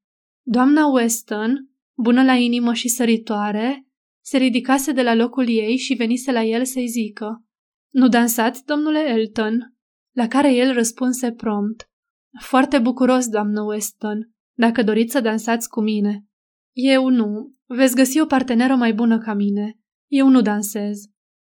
Doamna 0.46 0.86
Weston, 0.86 1.70
bună 1.96 2.24
la 2.24 2.34
inimă 2.34 2.74
și 2.74 2.88
săritoare, 2.88 3.86
se 4.24 4.36
ridicase 4.36 4.92
de 4.92 5.02
la 5.02 5.14
locul 5.14 5.48
ei 5.48 5.76
și 5.76 5.94
venise 5.94 6.32
la 6.32 6.42
el 6.42 6.64
să-i 6.64 6.88
zică 6.88 7.44
Nu 7.92 8.08
dansați, 8.08 8.64
domnule 8.64 8.98
Elton?" 8.98 9.74
La 10.16 10.26
care 10.26 10.54
el 10.54 10.72
răspunse 10.72 11.32
prompt 11.32 11.89
Foarte 12.38 12.78
bucuros, 12.78 13.28
doamnă 13.28 13.62
Weston, 13.62 14.30
dacă 14.56 14.82
doriți 14.82 15.12
să 15.12 15.20
dansați 15.20 15.68
cu 15.68 15.80
mine. 15.80 16.24
Eu 16.72 17.08
nu. 17.08 17.54
Veți 17.66 17.94
găsi 17.94 18.20
o 18.20 18.26
parteneră 18.26 18.74
mai 18.74 18.94
bună 18.94 19.18
ca 19.18 19.34
mine. 19.34 19.78
Eu 20.10 20.28
nu 20.28 20.40
dansez. 20.40 20.98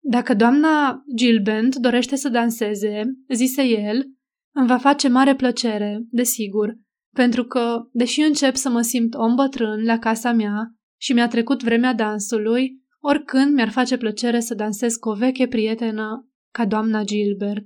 Dacă 0.03 0.33
doamna 0.33 1.03
Gilbent 1.15 1.75
dorește 1.75 2.15
să 2.15 2.29
danseze, 2.29 3.03
zise 3.33 3.63
el, 3.63 4.05
îmi 4.53 4.67
va 4.67 4.77
face 4.77 5.07
mare 5.07 5.35
plăcere, 5.35 6.05
desigur, 6.09 6.77
pentru 7.15 7.43
că, 7.43 7.89
deși 7.91 8.21
încep 8.21 8.55
să 8.55 8.69
mă 8.69 8.81
simt 8.81 9.13
om 9.13 9.35
bătrân 9.35 9.83
la 9.83 9.99
casa 9.99 10.31
mea 10.31 10.75
și 11.01 11.13
mi-a 11.13 11.27
trecut 11.27 11.63
vremea 11.63 11.93
dansului, 11.93 12.83
oricând 12.99 13.53
mi-ar 13.53 13.69
face 13.69 13.97
plăcere 13.97 14.39
să 14.39 14.53
dansez 14.53 14.95
cu 14.95 15.09
o 15.09 15.13
veche 15.13 15.47
prietenă 15.47 16.29
ca 16.53 16.65
doamna 16.65 17.03
Gilbert. 17.03 17.65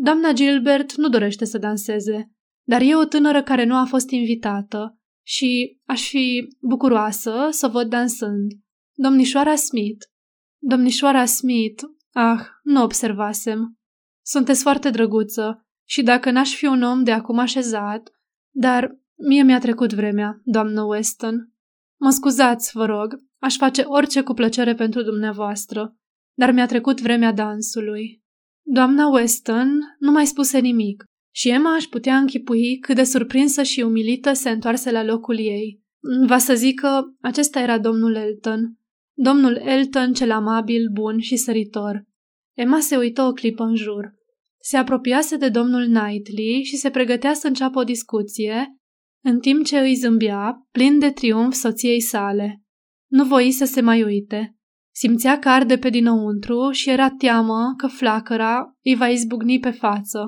Doamna 0.00 0.32
Gilbert 0.32 0.94
nu 0.94 1.08
dorește 1.08 1.44
să 1.44 1.58
danseze, 1.58 2.30
dar 2.66 2.80
e 2.80 2.96
o 2.96 3.04
tânără 3.04 3.42
care 3.42 3.64
nu 3.64 3.76
a 3.76 3.84
fost 3.84 4.10
invitată 4.10 4.98
și 5.26 5.80
aș 5.84 6.08
fi 6.08 6.56
bucuroasă 6.60 7.48
să 7.50 7.66
o 7.66 7.70
văd 7.70 7.88
dansând. 7.88 8.52
Domnișoara 8.94 9.54
Smith. 9.54 10.06
Domnișoara 10.58 11.24
Smith, 11.24 11.82
ah, 12.12 12.40
nu 12.62 12.82
observasem. 12.82 13.78
Sunteți 14.24 14.62
foarte 14.62 14.90
drăguță 14.90 15.66
și 15.88 16.02
dacă 16.02 16.30
n-aș 16.30 16.54
fi 16.54 16.64
un 16.64 16.82
om 16.82 17.04
de 17.04 17.12
acum 17.12 17.38
așezat, 17.38 18.10
dar 18.54 18.98
mie 19.28 19.42
mi-a 19.42 19.58
trecut 19.58 19.92
vremea, 19.92 20.40
doamnă 20.44 20.82
Weston. 20.82 21.52
Mă 22.00 22.10
scuzați, 22.10 22.70
vă 22.72 22.84
rog, 22.84 23.14
aș 23.38 23.56
face 23.56 23.82
orice 23.82 24.22
cu 24.22 24.32
plăcere 24.32 24.74
pentru 24.74 25.02
dumneavoastră, 25.02 25.96
dar 26.36 26.50
mi-a 26.50 26.66
trecut 26.66 27.00
vremea 27.00 27.32
dansului. 27.32 28.22
Doamna 28.70 29.06
Weston 29.06 29.78
nu 29.98 30.10
mai 30.10 30.26
spuse 30.26 30.58
nimic 30.58 31.04
și 31.34 31.48
Emma 31.48 31.74
aș 31.74 31.84
putea 31.84 32.16
închipui 32.16 32.78
cât 32.78 32.94
de 32.94 33.04
surprinsă 33.04 33.62
și 33.62 33.80
umilită 33.80 34.32
se 34.32 34.50
întoarse 34.50 34.90
la 34.90 35.04
locul 35.04 35.38
ei. 35.38 35.80
Va 36.26 36.38
să 36.38 36.54
zic 36.54 36.80
că 36.80 37.00
acesta 37.20 37.60
era 37.60 37.78
domnul 37.78 38.14
Elton. 38.14 38.78
Domnul 39.16 39.56
Elton 39.56 40.12
cel 40.12 40.30
amabil, 40.30 40.88
bun 40.92 41.18
și 41.18 41.36
săritor. 41.36 42.04
Emma 42.56 42.80
se 42.80 42.96
uită 42.96 43.22
o 43.22 43.32
clipă 43.32 43.62
în 43.62 43.74
jur. 43.74 44.14
Se 44.60 44.76
apropiase 44.76 45.36
de 45.36 45.48
domnul 45.48 45.84
Knightley 45.84 46.62
și 46.64 46.76
se 46.76 46.90
pregătea 46.90 47.34
să 47.34 47.46
înceapă 47.46 47.78
o 47.78 47.84
discuție, 47.84 48.76
în 49.24 49.38
timp 49.38 49.64
ce 49.64 49.78
îi 49.78 49.94
zâmbea, 49.94 50.66
plin 50.70 50.98
de 50.98 51.10
triumf 51.10 51.54
soției 51.54 52.00
sale. 52.00 52.62
Nu 53.10 53.24
voi 53.24 53.50
să 53.50 53.64
se 53.64 53.80
mai 53.80 54.02
uite. 54.02 54.57
Simțea 54.98 55.38
că 55.38 55.48
arde 55.48 55.78
pe 55.78 55.88
dinăuntru 55.88 56.70
și 56.70 56.90
era 56.90 57.10
teamă 57.10 57.74
că 57.76 57.86
flacăra 57.86 58.76
îi 58.84 58.94
va 58.94 59.08
izbucni 59.08 59.58
pe 59.58 59.70
față. 59.70 60.24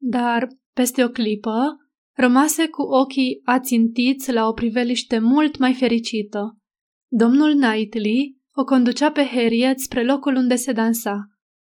Dar, 0.00 0.48
peste 0.74 1.04
o 1.04 1.08
clipă, 1.08 1.76
rămase 2.16 2.68
cu 2.68 2.82
ochii 2.82 3.40
ațintiți 3.44 4.32
la 4.32 4.46
o 4.46 4.52
priveliște 4.52 5.18
mult 5.18 5.58
mai 5.58 5.74
fericită. 5.74 6.58
Domnul 7.10 7.52
Knightley 7.52 8.38
o 8.56 8.64
conducea 8.64 9.10
pe 9.10 9.24
Harriet 9.24 9.80
spre 9.80 10.04
locul 10.04 10.34
unde 10.34 10.54
se 10.54 10.72
dansa. 10.72 11.28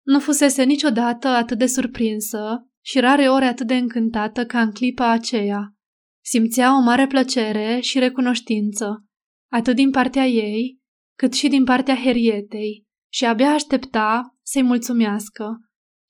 Nu 0.05 0.19
fusese 0.19 0.63
niciodată 0.63 1.27
atât 1.27 1.57
de 1.57 1.65
surprinsă 1.65 2.67
și 2.85 2.99
rare 2.99 3.29
ori 3.29 3.45
atât 3.45 3.67
de 3.67 3.75
încântată 3.75 4.45
ca 4.45 4.61
în 4.61 4.71
clipa 4.71 5.11
aceea. 5.11 5.73
Simțea 6.23 6.77
o 6.77 6.81
mare 6.81 7.07
plăcere 7.07 7.79
și 7.79 7.99
recunoștință, 7.99 9.05
atât 9.51 9.75
din 9.75 9.91
partea 9.91 10.25
ei, 10.25 10.78
cât 11.19 11.33
și 11.33 11.47
din 11.47 11.63
partea 11.63 11.95
Herietei, 11.95 12.85
și 13.11 13.25
abia 13.25 13.49
aștepta 13.49 14.37
să-i 14.41 14.61
mulțumească. 14.61 15.45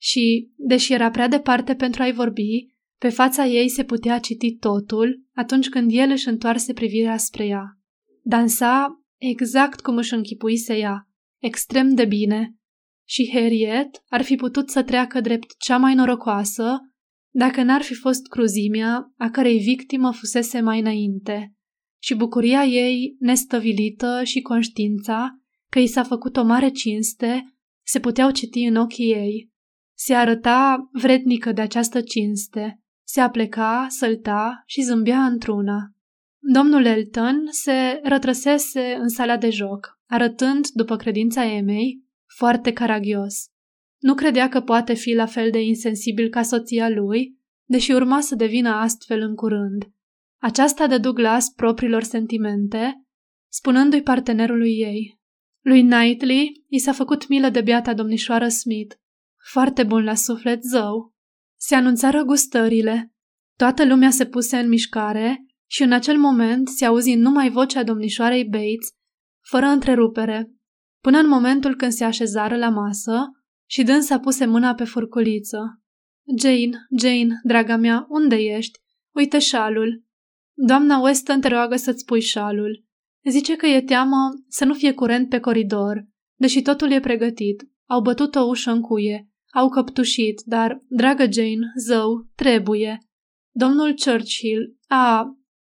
Și, 0.00 0.50
deși 0.56 0.92
era 0.92 1.10
prea 1.10 1.28
departe 1.28 1.74
pentru 1.74 2.02
a-i 2.02 2.12
vorbi, 2.12 2.66
pe 2.98 3.08
fața 3.08 3.46
ei 3.46 3.68
se 3.68 3.84
putea 3.84 4.18
citi 4.18 4.56
totul 4.56 5.24
atunci 5.34 5.68
când 5.68 5.90
el 5.92 6.10
își 6.10 6.28
întoarse 6.28 6.72
privirea 6.72 7.16
spre 7.16 7.46
ea. 7.46 7.64
Dansa 8.22 9.02
exact 9.16 9.80
cum 9.80 9.96
își 9.96 10.14
închipuise 10.14 10.76
ea, 10.76 11.08
extrem 11.42 11.94
de 11.94 12.04
bine, 12.04 12.54
și 13.08 13.30
Harriet 13.32 14.02
ar 14.08 14.22
fi 14.22 14.36
putut 14.36 14.70
să 14.70 14.82
treacă 14.82 15.20
drept 15.20 15.56
cea 15.58 15.76
mai 15.76 15.94
norocoasă 15.94 16.78
dacă 17.34 17.62
n-ar 17.62 17.82
fi 17.82 17.94
fost 17.94 18.26
cruzimea 18.26 19.12
a 19.16 19.30
cărei 19.30 19.58
victimă 19.58 20.12
fusese 20.12 20.60
mai 20.60 20.80
înainte 20.80 21.54
și 22.02 22.14
bucuria 22.14 22.64
ei 22.64 23.16
nestăvilită 23.18 24.20
și 24.24 24.40
conștiința 24.40 25.40
că 25.68 25.78
i 25.78 25.86
s-a 25.86 26.02
făcut 26.02 26.36
o 26.36 26.42
mare 26.42 26.68
cinste 26.68 27.54
se 27.82 28.00
puteau 28.00 28.30
citi 28.30 28.64
în 28.64 28.76
ochii 28.76 29.12
ei. 29.12 29.50
Se 29.96 30.14
arăta 30.14 30.88
vrednică 30.92 31.52
de 31.52 31.60
această 31.60 32.00
cinste, 32.00 32.80
se 33.06 33.20
apleca, 33.20 33.86
sălta 33.88 34.62
și 34.66 34.82
zâmbea 34.82 35.24
într-una. 35.24 35.94
Domnul 36.38 36.84
Elton 36.84 37.46
se 37.50 38.00
rătrăsese 38.02 38.96
în 39.00 39.08
sala 39.08 39.36
de 39.36 39.50
joc, 39.50 39.98
arătând, 40.06 40.68
după 40.68 40.96
credința 40.96 41.44
Emei, 41.44 42.04
foarte 42.36 42.72
caragios. 42.72 43.48
Nu 43.98 44.14
credea 44.14 44.48
că 44.48 44.60
poate 44.60 44.94
fi 44.94 45.12
la 45.12 45.26
fel 45.26 45.50
de 45.50 45.62
insensibil 45.62 46.28
ca 46.28 46.42
soția 46.42 46.88
lui, 46.88 47.38
deși 47.64 47.92
urma 47.92 48.20
să 48.20 48.34
devină 48.34 48.68
astfel 48.68 49.20
în 49.20 49.34
curând. 49.34 49.84
Aceasta 50.40 50.86
dădu 50.86 51.12
glas 51.12 51.50
propriilor 51.50 52.02
sentimente, 52.02 53.04
spunându-i 53.52 54.02
partenerului 54.02 54.72
ei. 54.78 55.18
Lui 55.60 55.82
Knightley 55.82 56.64
i 56.66 56.78
s-a 56.78 56.92
făcut 56.92 57.28
milă 57.28 57.48
de 57.48 57.60
biata 57.60 57.94
domnișoară 57.94 58.48
Smith. 58.48 58.94
Foarte 59.50 59.84
bun 59.84 60.04
la 60.04 60.14
suflet, 60.14 60.62
zău. 60.62 61.14
Se 61.58 61.74
anunțară 61.74 62.22
gustările. 62.22 63.12
Toată 63.56 63.86
lumea 63.86 64.10
se 64.10 64.26
puse 64.26 64.58
în 64.58 64.68
mișcare 64.68 65.44
și 65.70 65.82
în 65.82 65.92
acel 65.92 66.18
moment 66.18 66.68
se 66.68 66.84
auzi 66.84 67.14
numai 67.14 67.50
vocea 67.50 67.82
domnișoarei 67.82 68.44
Bates, 68.44 68.88
fără 69.40 69.66
întrerupere, 69.66 70.52
până 71.02 71.18
în 71.18 71.28
momentul 71.28 71.76
când 71.76 71.92
se 71.92 72.04
așezară 72.04 72.56
la 72.56 72.68
masă 72.68 73.20
și 73.68 73.82
dânsa 73.82 74.18
puse 74.18 74.46
mâna 74.46 74.74
pe 74.74 74.84
furculiță. 74.84 75.82
Jane, 76.38 76.86
Jane, 76.98 77.40
draga 77.42 77.76
mea, 77.76 78.06
unde 78.08 78.36
ești? 78.36 78.78
Uite 79.14 79.38
șalul. 79.38 80.04
Doamna 80.62 80.98
Weston 80.98 81.40
te 81.40 81.48
roagă 81.48 81.76
să-ți 81.76 82.04
pui 82.04 82.20
șalul. 82.20 82.84
Zice 83.28 83.56
că 83.56 83.66
e 83.66 83.82
teamă 83.82 84.16
să 84.48 84.64
nu 84.64 84.74
fie 84.74 84.92
curent 84.92 85.28
pe 85.28 85.38
coridor, 85.38 86.06
deși 86.34 86.62
totul 86.62 86.90
e 86.90 87.00
pregătit. 87.00 87.62
Au 87.86 88.00
bătut 88.00 88.34
o 88.34 88.40
ușă 88.40 88.70
în 88.70 88.80
cuie, 88.80 89.28
au 89.52 89.68
căptușit, 89.68 90.40
dar, 90.44 90.82
dragă 90.88 91.26
Jane, 91.32 91.72
zău, 91.78 92.28
trebuie. 92.34 92.98
Domnul 93.54 93.94
Churchill, 94.04 94.76
a, 94.88 95.36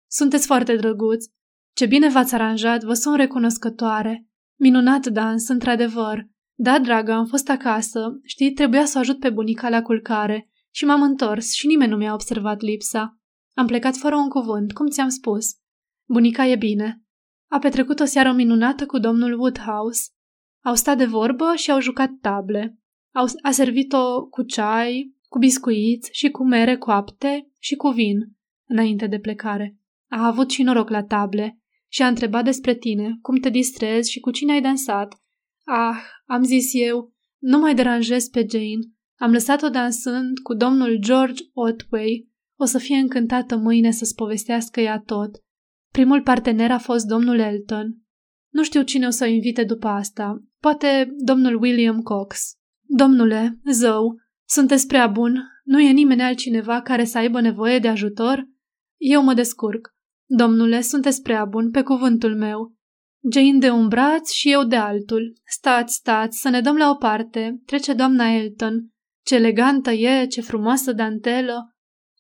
sunteți 0.10 0.46
foarte 0.46 0.76
drăguți. 0.76 1.30
Ce 1.76 1.86
bine 1.86 2.10
v-ați 2.10 2.34
aranjat, 2.34 2.84
vă 2.84 2.94
sunt 2.94 3.16
recunoscătoare. 3.16 4.28
Minunat 4.60 5.08
dans, 5.08 5.48
într-adevăr. 5.48 6.28
Da, 6.58 6.80
dragă, 6.80 7.12
am 7.12 7.26
fost 7.26 7.50
acasă. 7.50 8.20
Știi, 8.24 8.54
trebuia 8.54 8.86
să 8.86 8.98
o 8.98 9.00
ajut 9.00 9.20
pe 9.20 9.30
bunica 9.30 9.70
la 9.70 9.82
culcare. 9.82 10.50
Și 10.72 10.86
m-am 10.86 11.02
întors 11.02 11.54
și 11.54 11.68
nimeni 11.68 11.92
nu 11.92 11.98
mi-a 11.98 12.14
observat 12.14 12.62
lipsa. 12.62 13.18
Am 13.54 13.68
plecat 13.68 13.96
fără 13.96 14.16
un 14.16 14.30
cuvânt, 14.30 14.74
cum 14.74 14.88
ți-am 14.88 15.10
spus. 15.10 15.56
Bunica 16.10 16.46
e 16.46 16.56
bine. 16.56 17.04
A 17.48 17.60
petrecut 17.60 18.00
o 18.00 18.06
seară 18.06 18.32
minunată 18.32 18.86
cu 18.86 18.98
domnul 18.98 19.40
Woodhouse. 19.40 20.10
Au 20.64 20.76
stat 20.76 20.98
de 20.98 21.06
vorbă 21.06 21.56
și 21.56 21.72
au 21.72 21.80
jucat 21.80 22.10
table. 22.22 22.78
Au, 23.14 23.26
a 23.42 23.52
servit-o 23.52 24.26
cu 24.26 24.44
ceai, 24.44 25.16
cu 25.28 25.38
biscuiți 25.38 26.10
și 26.14 26.30
cu 26.30 26.46
mere 26.46 26.78
coapte 26.78 27.52
și 27.60 27.76
cu 27.76 27.90
vin, 27.90 28.18
înainte 28.68 29.08
de 29.08 29.20
plecare. 29.20 29.78
A 30.10 30.26
avut 30.26 30.50
și 30.50 30.64
noroc 30.64 30.90
la 30.90 31.04
table 31.04 31.60
și 31.88 32.02
a 32.02 32.08
întrebat 32.08 32.44
despre 32.44 32.76
tine, 32.76 33.18
cum 33.22 33.36
te 33.36 33.50
distrezi 33.50 34.12
și 34.12 34.20
cu 34.20 34.32
cine 34.32 34.52
ai 34.52 34.62
dansat. 34.62 35.22
Ah, 35.64 35.98
am 36.26 36.44
zis 36.44 36.70
eu, 36.74 37.14
nu 37.40 37.60
mai 37.60 37.76
deranjez 37.76 38.28
pe 38.28 38.46
Jane. 38.50 38.94
Am 39.16 39.32
lăsat-o 39.32 39.70
dansând 39.70 40.38
cu 40.40 40.54
domnul 40.54 40.98
George 41.00 41.44
Otway. 41.54 42.30
O 42.60 42.66
să 42.66 42.78
fie 42.78 42.96
încântată 42.96 43.58
mâine 43.58 43.92
să-ți 43.92 44.16
povestească 44.16 44.80
ea 44.80 45.00
tot. 45.00 45.30
Primul 45.92 46.22
partener 46.22 46.72
a 46.72 46.78
fost 46.78 47.06
domnul 47.06 47.40
Elton. 47.40 47.98
Nu 48.54 48.64
știu 48.64 48.82
cine 48.82 49.08
o 49.08 49.10
să 49.10 49.24
o 49.24 49.28
invite 49.28 49.64
după 49.64 49.88
asta. 49.88 50.44
Poate 50.60 51.14
domnul 51.18 51.62
William 51.62 52.02
Cox. 52.02 52.54
Domnule, 52.88 53.60
zău, 53.72 54.16
sunteți 54.48 54.88
prea 54.88 55.08
bun. 55.08 55.42
Nu 55.64 55.80
e 55.80 55.92
nimeni 55.92 56.22
altcineva 56.22 56.82
care 56.82 57.06
să 57.06 57.18
aibă 57.18 57.42
nevoie 57.42 57.80
de 57.80 57.88
ajutor? 57.88 58.48
Eu 58.98 59.24
mă 59.24 59.34
descurc. 59.34 59.90
Domnule, 60.30 60.82
sunteți 60.82 61.22
prea 61.22 61.46
bun, 61.46 61.72
pe 61.72 61.82
cuvântul 61.82 62.36
meu. 62.38 62.74
Jane 63.32 63.58
de 63.58 63.70
un 63.70 63.88
braț 63.88 64.32
și 64.32 64.52
eu 64.52 64.64
de 64.64 64.76
altul. 64.76 65.34
Stați, 65.46 65.94
stați, 65.94 66.40
să 66.40 66.50
ne 66.50 66.62
dăm 66.62 66.76
la 66.76 66.90
o 66.90 66.96
parte. 66.96 67.62
Trece 67.66 67.94
doamna 67.94 68.30
Elton. 68.30 68.88
Ce 69.26 69.36
elegantă 69.36 69.92
e, 69.92 70.26
ce 70.26 70.42
frumoasă 70.42 70.94
dantelă. 70.94 71.73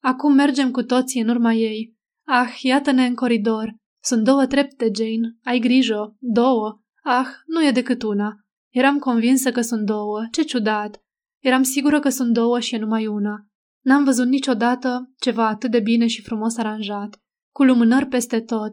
Acum 0.03 0.33
mergem 0.33 0.71
cu 0.71 0.83
toții 0.83 1.21
în 1.21 1.29
urma 1.29 1.53
ei. 1.53 1.95
Ah, 2.27 2.59
iată-ne 2.61 3.05
în 3.05 3.15
coridor. 3.15 3.75
Sunt 4.03 4.23
două 4.23 4.45
trepte, 4.45 4.91
Jane. 4.95 5.37
Ai 5.43 5.59
grijă. 5.59 6.15
Două. 6.19 6.81
Ah, 7.03 7.27
nu 7.45 7.65
e 7.65 7.71
decât 7.71 8.03
una. 8.03 8.35
Eram 8.73 8.97
convinsă 8.99 9.51
că 9.51 9.61
sunt 9.61 9.85
două. 9.85 10.27
Ce 10.31 10.41
ciudat. 10.41 11.03
Eram 11.43 11.63
sigură 11.63 11.99
că 11.99 12.09
sunt 12.09 12.33
două 12.33 12.59
și 12.59 12.75
e 12.75 12.77
numai 12.77 13.07
una. 13.07 13.47
N-am 13.83 14.03
văzut 14.03 14.27
niciodată 14.27 15.11
ceva 15.19 15.47
atât 15.47 15.71
de 15.71 15.79
bine 15.79 16.07
și 16.07 16.21
frumos 16.21 16.57
aranjat, 16.57 17.21
cu 17.53 17.63
lumânări 17.63 18.05
peste 18.05 18.41
tot. 18.41 18.71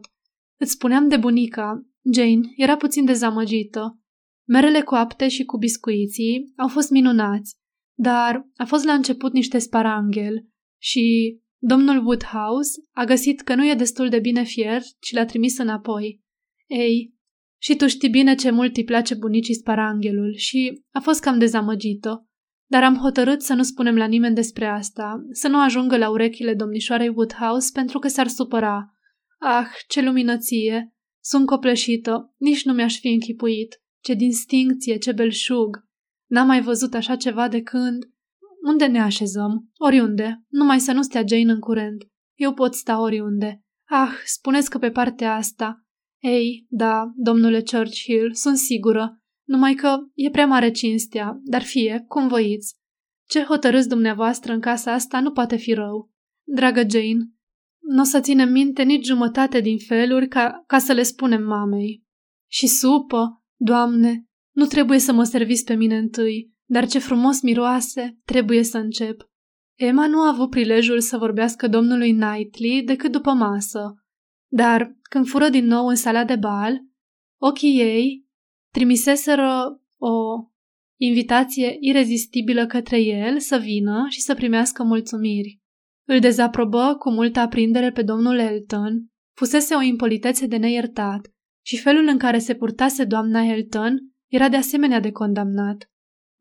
Îți 0.59 0.71
spuneam 0.71 1.07
de 1.07 1.17
bunica. 1.17 1.81
Jane 2.13 2.41
era 2.55 2.75
puțin 2.75 3.05
dezamăgită. 3.05 3.99
Merele 4.47 4.81
coapte 4.81 5.27
și 5.27 5.43
cu 5.43 5.57
biscuiții 5.57 6.53
au 6.57 6.67
fost 6.67 6.89
minunați, 6.89 7.55
dar 7.97 8.47
a 8.55 8.65
fost 8.65 8.85
la 8.85 8.93
început 8.93 9.33
niște 9.33 9.57
sparanghel 9.57 10.50
și 10.81 11.37
domnul 11.57 12.05
Woodhouse 12.05 12.71
a 12.91 13.03
găsit 13.03 13.41
că 13.41 13.55
nu 13.55 13.67
e 13.67 13.73
destul 13.73 14.09
de 14.09 14.19
bine 14.19 14.43
fier 14.43 14.81
și 15.01 15.13
l-a 15.13 15.25
trimis 15.25 15.57
înapoi. 15.57 16.21
Ei, 16.67 17.13
și 17.61 17.75
tu 17.75 17.87
știi 17.87 18.09
bine 18.09 18.35
ce 18.35 18.49
mult 18.49 18.77
îi 18.77 18.83
place 18.83 19.15
bunicii 19.15 19.55
sparanghelul 19.55 20.35
și 20.35 20.83
a 20.91 20.99
fost 20.99 21.21
cam 21.21 21.39
dezamăgită. 21.39 22.25
Dar 22.65 22.83
am 22.83 22.95
hotărât 22.95 23.41
să 23.41 23.53
nu 23.53 23.63
spunem 23.63 23.95
la 23.95 24.05
nimeni 24.05 24.35
despre 24.35 24.65
asta, 24.65 25.25
să 25.31 25.47
nu 25.47 25.61
ajungă 25.61 25.97
la 25.97 26.09
urechile 26.09 26.53
domnișoarei 26.53 27.13
Woodhouse 27.15 27.69
pentru 27.73 27.99
că 27.99 28.07
s-ar 28.07 28.27
supăra. 28.27 28.93
Ah, 29.39 29.67
ce 29.87 30.01
luminăție! 30.01 30.95
Sunt 31.23 31.45
copleșită, 31.45 32.33
nici 32.37 32.65
nu 32.65 32.73
mi-aș 32.73 32.99
fi 32.99 33.07
închipuit. 33.07 33.81
Ce 33.99 34.13
distincție, 34.13 34.97
ce 34.97 35.11
belșug! 35.11 35.85
N-am 36.25 36.47
mai 36.47 36.61
văzut 36.61 36.93
așa 36.93 37.15
ceva 37.15 37.47
de 37.47 37.61
când... 37.61 38.05
Unde 38.61 38.85
ne 38.85 39.01
așezăm? 39.01 39.69
Oriunde. 39.77 40.43
Numai 40.49 40.79
să 40.79 40.91
nu 40.91 41.01
stea 41.01 41.23
Jane 41.27 41.51
în 41.51 41.59
curent. 41.59 42.03
Eu 42.39 42.53
pot 42.53 42.73
sta 42.73 43.01
oriunde. 43.01 43.61
Ah, 43.89 44.11
spuneți 44.25 44.69
că 44.69 44.77
pe 44.77 44.91
partea 44.91 45.35
asta. 45.35 45.85
Ei, 46.23 46.65
da, 46.69 47.11
domnule 47.15 47.61
Churchill, 47.61 48.33
sunt 48.33 48.57
sigură. 48.57 49.19
Numai 49.47 49.73
că 49.73 49.97
e 50.13 50.29
prea 50.29 50.47
mare 50.47 50.71
cinstea, 50.71 51.39
dar 51.43 51.61
fie, 51.61 52.03
cum 52.07 52.27
voiți. 52.27 52.75
Ce 53.27 53.43
hotărâți 53.43 53.87
dumneavoastră 53.87 54.53
în 54.53 54.59
casa 54.59 54.93
asta 54.93 55.19
nu 55.19 55.31
poate 55.31 55.55
fi 55.55 55.73
rău. 55.73 56.11
Dragă 56.47 56.81
Jane, 56.89 57.31
nu 57.81 58.01
o 58.01 58.03
să 58.03 58.19
ținem 58.19 58.51
minte 58.51 58.83
nici 58.83 59.05
jumătate 59.05 59.59
din 59.59 59.77
feluri 59.77 60.27
ca, 60.27 60.63
ca 60.67 60.77
să 60.77 60.93
le 60.93 61.03
spunem 61.03 61.43
mamei. 61.43 62.03
Și 62.51 62.67
supă, 62.67 63.43
doamne, 63.59 64.25
nu 64.55 64.65
trebuie 64.65 64.99
să 64.99 65.13
mă 65.13 65.23
serviți 65.23 65.63
pe 65.63 65.73
mine 65.73 65.97
întâi, 65.97 66.50
dar 66.71 66.87
ce 66.87 66.99
frumos 66.99 67.41
miroase, 67.41 68.19
trebuie 68.25 68.63
să 68.63 68.77
încep. 68.77 69.29
Emma 69.77 70.07
nu 70.07 70.21
a 70.21 70.27
avut 70.27 70.49
prilejul 70.49 70.99
să 70.99 71.17
vorbească 71.17 71.67
domnului 71.67 72.15
Knightley 72.15 72.83
decât 72.83 73.11
după 73.11 73.31
masă, 73.31 73.95
dar 74.51 74.95
când 75.01 75.27
fură 75.27 75.49
din 75.49 75.65
nou 75.65 75.87
în 75.87 75.95
sala 75.95 76.25
de 76.25 76.35
bal, 76.35 76.81
ochii 77.41 77.79
ei 77.79 78.25
trimiseseră 78.73 79.81
o 79.97 80.13
invitație 80.99 81.77
irezistibilă 81.79 82.65
către 82.65 83.01
el 83.01 83.39
să 83.39 83.57
vină 83.57 84.05
și 84.09 84.21
să 84.21 84.35
primească 84.35 84.83
mulțumiri. 84.83 85.59
Îl 86.07 86.19
dezaprobă 86.19 86.95
cu 86.99 87.11
multă 87.11 87.39
aprindere 87.39 87.91
pe 87.91 88.01
domnul 88.01 88.39
Elton, 88.39 89.05
fusese 89.37 89.75
o 89.75 89.81
impolitețe 89.81 90.47
de 90.47 90.57
neiertat 90.57 91.31
și 91.65 91.77
felul 91.77 92.07
în 92.07 92.17
care 92.17 92.37
se 92.37 92.55
purtase 92.55 93.03
doamna 93.03 93.41
Elton 93.41 93.97
era 94.27 94.49
de 94.49 94.57
asemenea 94.57 94.99
de 94.99 95.11
condamnat. 95.11 95.90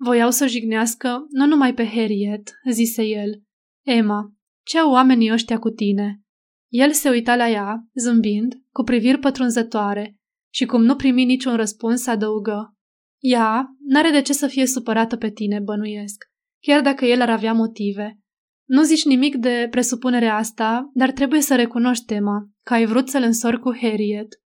Voiau 0.02 0.30
să 0.30 0.46
jignească 0.46 1.26
nu 1.30 1.46
numai 1.46 1.74
pe 1.74 1.86
Harriet, 1.86 2.52
zise 2.70 3.02
el. 3.02 3.42
Emma, 3.86 4.34
ce 4.66 4.78
au 4.78 4.92
oamenii 4.92 5.32
ăștia 5.32 5.58
cu 5.58 5.70
tine? 5.70 6.22
El 6.68 6.92
se 6.92 7.08
uita 7.08 7.36
la 7.36 7.48
ea, 7.48 7.86
zâmbind, 7.94 8.54
cu 8.72 8.82
priviri 8.82 9.18
pătrunzătoare, 9.18 10.16
și 10.52 10.64
cum 10.66 10.82
nu 10.82 10.96
primi 10.96 11.24
niciun 11.24 11.56
răspuns, 11.56 12.06
adăugă. 12.06 12.76
Ea 13.18 13.66
n-are 13.86 14.10
de 14.10 14.22
ce 14.22 14.32
să 14.32 14.46
fie 14.46 14.66
supărată 14.66 15.16
pe 15.16 15.30
tine, 15.30 15.60
bănuiesc, 15.60 16.24
chiar 16.62 16.82
dacă 16.82 17.04
el 17.04 17.20
ar 17.20 17.30
avea 17.30 17.52
motive. 17.52 18.18
Nu 18.68 18.82
zici 18.82 19.04
nimic 19.04 19.36
de 19.36 19.66
presupunerea 19.70 20.36
asta, 20.36 20.90
dar 20.94 21.10
trebuie 21.10 21.40
să 21.40 21.56
recunoști, 21.56 22.14
Emma, 22.14 22.50
că 22.62 22.74
ai 22.74 22.86
vrut 22.86 23.08
să-l 23.08 23.22
însori 23.22 23.60
cu 23.60 23.76
Harriet. 23.80 24.42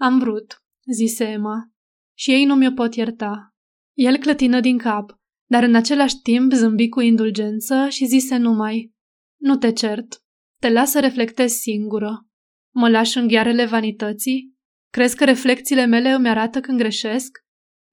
Am 0.00 0.18
vrut, 0.18 0.62
zise 0.92 1.24
Emma, 1.24 1.72
și 2.16 2.30
ei 2.30 2.44
nu 2.44 2.54
mi-o 2.54 2.72
pot 2.72 2.94
ierta. 2.94 3.52
El 3.98 4.16
clătină 4.16 4.60
din 4.60 4.78
cap, 4.78 5.18
dar 5.50 5.62
în 5.62 5.74
același 5.74 6.20
timp 6.22 6.52
zâmbi 6.52 6.88
cu 6.88 7.00
indulgență 7.00 7.88
și 7.88 8.06
zise 8.06 8.36
numai, 8.36 8.92
Nu 9.40 9.56
te 9.56 9.72
cert, 9.72 10.22
te 10.60 10.70
las 10.70 10.90
să 10.90 11.00
reflectezi 11.00 11.58
singură. 11.58 12.26
Mă 12.74 12.88
lași 12.88 13.18
în 13.18 13.26
ghearele 13.26 13.64
vanității? 13.64 14.54
Crezi 14.92 15.16
că 15.16 15.24
reflecțiile 15.24 15.84
mele 15.84 16.10
îmi 16.10 16.28
arată 16.28 16.60
când 16.60 16.78
greșesc? 16.78 17.38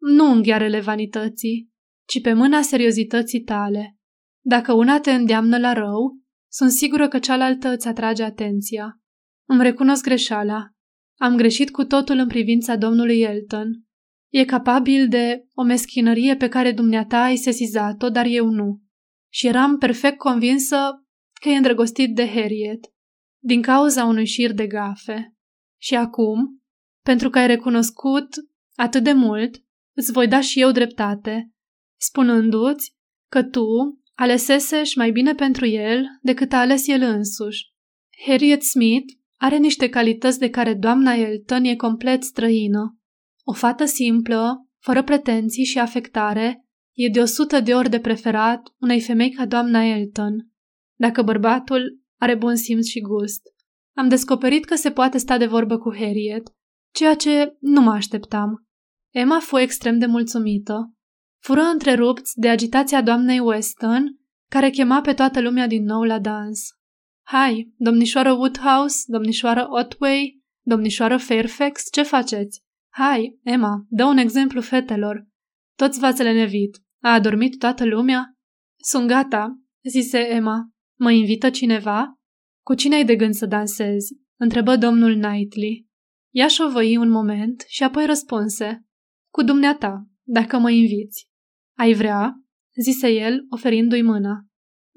Nu 0.01 0.31
în 0.31 0.41
ghearele 0.41 0.79
vanității, 0.79 1.69
ci 2.07 2.21
pe 2.21 2.33
mâna 2.33 2.61
seriozității 2.61 3.41
tale. 3.41 3.97
Dacă 4.43 4.73
una 4.73 4.99
te 4.99 5.11
îndeamnă 5.11 5.57
la 5.57 5.73
rău, 5.73 6.19
sunt 6.51 6.71
sigură 6.71 7.07
că 7.07 7.19
cealaltă 7.19 7.69
îți 7.69 7.87
atrage 7.87 8.23
atenția. 8.23 8.99
Îmi 9.47 9.63
recunosc 9.63 10.03
greșeala. 10.03 10.69
Am 11.19 11.35
greșit 11.35 11.71
cu 11.71 11.83
totul 11.83 12.17
în 12.17 12.27
privința 12.27 12.75
domnului 12.75 13.21
Elton. 13.21 13.84
E 14.35 14.45
capabil 14.45 15.07
de 15.07 15.47
o 15.53 15.63
meschinărie 15.63 16.35
pe 16.35 16.47
care 16.47 16.71
dumneata 16.71 17.21
ai 17.21 17.35
sesizat-o, 17.35 18.09
dar 18.09 18.25
eu 18.25 18.49
nu. 18.49 18.81
Și 19.31 19.47
eram 19.47 19.77
perfect 19.77 20.17
convinsă 20.17 20.77
că 21.41 21.49
e 21.49 21.55
îndrăgostit 21.55 22.15
de 22.15 22.27
Harriet, 22.27 22.79
din 23.43 23.61
cauza 23.61 24.05
unui 24.05 24.25
șir 24.25 24.51
de 24.51 24.67
gafe. 24.67 25.35
Și 25.81 25.95
acum, 25.95 26.61
pentru 27.03 27.29
că 27.29 27.39
ai 27.39 27.47
recunoscut 27.47 28.27
atât 28.75 29.03
de 29.03 29.13
mult, 29.13 29.63
îți 29.95 30.11
voi 30.11 30.27
da 30.27 30.41
și 30.41 30.61
eu 30.61 30.71
dreptate, 30.71 31.51
spunându-ți 31.99 32.95
că 33.29 33.43
tu 33.43 33.67
alesesești 34.13 34.97
mai 34.97 35.11
bine 35.11 35.35
pentru 35.35 35.65
el 35.65 36.05
decât 36.21 36.53
a 36.53 36.57
ales 36.57 36.87
el 36.87 37.01
însuși. 37.01 37.73
Harriet 38.25 38.63
Smith 38.63 39.13
are 39.37 39.57
niște 39.57 39.89
calități 39.89 40.39
de 40.39 40.49
care 40.49 40.73
doamna 40.73 41.13
Elton 41.13 41.63
e 41.63 41.75
complet 41.75 42.23
străină. 42.23 42.99
O 43.47 43.53
fată 43.53 43.85
simplă, 43.85 44.67
fără 44.81 45.03
pretenții 45.03 45.63
și 45.63 45.79
afectare, 45.79 46.65
e 46.95 47.09
de 47.09 47.19
o 47.19 47.25
sută 47.25 47.59
de 47.59 47.73
ori 47.73 47.89
de 47.89 47.99
preferat 47.99 48.61
unei 48.79 49.01
femei 49.01 49.31
ca 49.31 49.45
doamna 49.45 49.83
Elton, 49.83 50.49
dacă 50.99 51.21
bărbatul 51.21 51.99
are 52.19 52.35
bun 52.35 52.55
simț 52.55 52.85
și 52.87 53.01
gust. 53.01 53.41
Am 53.95 54.07
descoperit 54.07 54.65
că 54.65 54.75
se 54.75 54.91
poate 54.91 55.17
sta 55.17 55.37
de 55.37 55.45
vorbă 55.45 55.77
cu 55.77 55.93
Harriet, 55.95 56.47
ceea 56.93 57.15
ce 57.15 57.55
nu 57.59 57.81
mă 57.81 57.91
așteptam. 57.91 58.65
Emma 59.13 59.39
fu 59.39 59.57
extrem 59.57 59.97
de 59.97 60.05
mulțumită. 60.05 60.93
Fură 61.41 61.61
întrerupți 61.61 62.39
de 62.39 62.49
agitația 62.49 63.01
doamnei 63.01 63.39
Weston, 63.39 64.19
care 64.49 64.69
chema 64.69 65.01
pe 65.01 65.13
toată 65.13 65.41
lumea 65.41 65.67
din 65.67 65.83
nou 65.83 66.03
la 66.03 66.19
dans. 66.19 66.59
Hai, 67.27 67.73
domnișoară 67.77 68.31
Woodhouse, 68.31 69.03
domnișoară 69.05 69.67
Otway, 69.69 70.41
domnișoară 70.61 71.17
Fairfax, 71.17 71.87
ce 71.91 72.01
faceți? 72.01 72.64
Hai, 72.97 73.39
Emma, 73.43 73.85
dă 73.89 74.05
un 74.05 74.17
exemplu 74.17 74.61
fetelor. 74.61 75.27
Toți 75.77 75.99
v-ați 75.99 76.23
lenevit. 76.23 76.77
A 77.01 77.13
adormit 77.13 77.57
toată 77.57 77.85
lumea? 77.85 78.35
Sunt 78.83 79.07
gata, 79.07 79.59
zise 79.89 80.17
Emma. 80.17 80.69
Mă 80.99 81.11
invită 81.11 81.49
cineva? 81.49 82.19
Cu 82.65 82.73
cine 82.73 82.95
ai 82.95 83.05
de 83.05 83.15
gând 83.15 83.33
să 83.33 83.45
dansezi? 83.45 84.13
întrebă 84.39 84.75
domnul 84.75 85.13
Knightley. 85.13 85.87
Ea 86.33 86.47
șovăi 86.47 86.97
un 86.97 87.09
moment 87.09 87.63
și 87.67 87.83
apoi 87.83 88.05
răspunse. 88.05 88.85
Cu 89.33 89.43
dumneata, 89.43 90.07
dacă 90.27 90.57
mă 90.57 90.69
inviți. 90.69 91.27
Ai 91.77 91.93
vrea? 91.93 92.33
zise 92.81 93.09
el, 93.09 93.45
oferindu-i 93.49 94.01
mâna. 94.01 94.45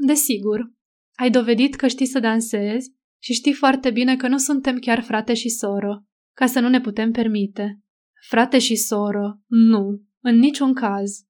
Desigur. 0.06 0.72
Ai 1.16 1.30
dovedit 1.30 1.74
că 1.74 1.86
știi 1.86 2.06
să 2.06 2.18
dansezi 2.18 2.92
și 3.22 3.32
știi 3.32 3.52
foarte 3.52 3.90
bine 3.90 4.16
că 4.16 4.28
nu 4.28 4.38
suntem 4.38 4.78
chiar 4.78 5.02
frate 5.02 5.34
și 5.34 5.48
soră, 5.48 6.04
ca 6.36 6.46
să 6.46 6.60
nu 6.60 6.68
ne 6.68 6.80
putem 6.80 7.10
permite. 7.10 7.82
Frate 8.26 8.58
și 8.58 8.76
soră, 8.76 9.40
nu, 9.46 10.02
în 10.20 10.38
niciun 10.38 10.74
caz. 10.74 11.27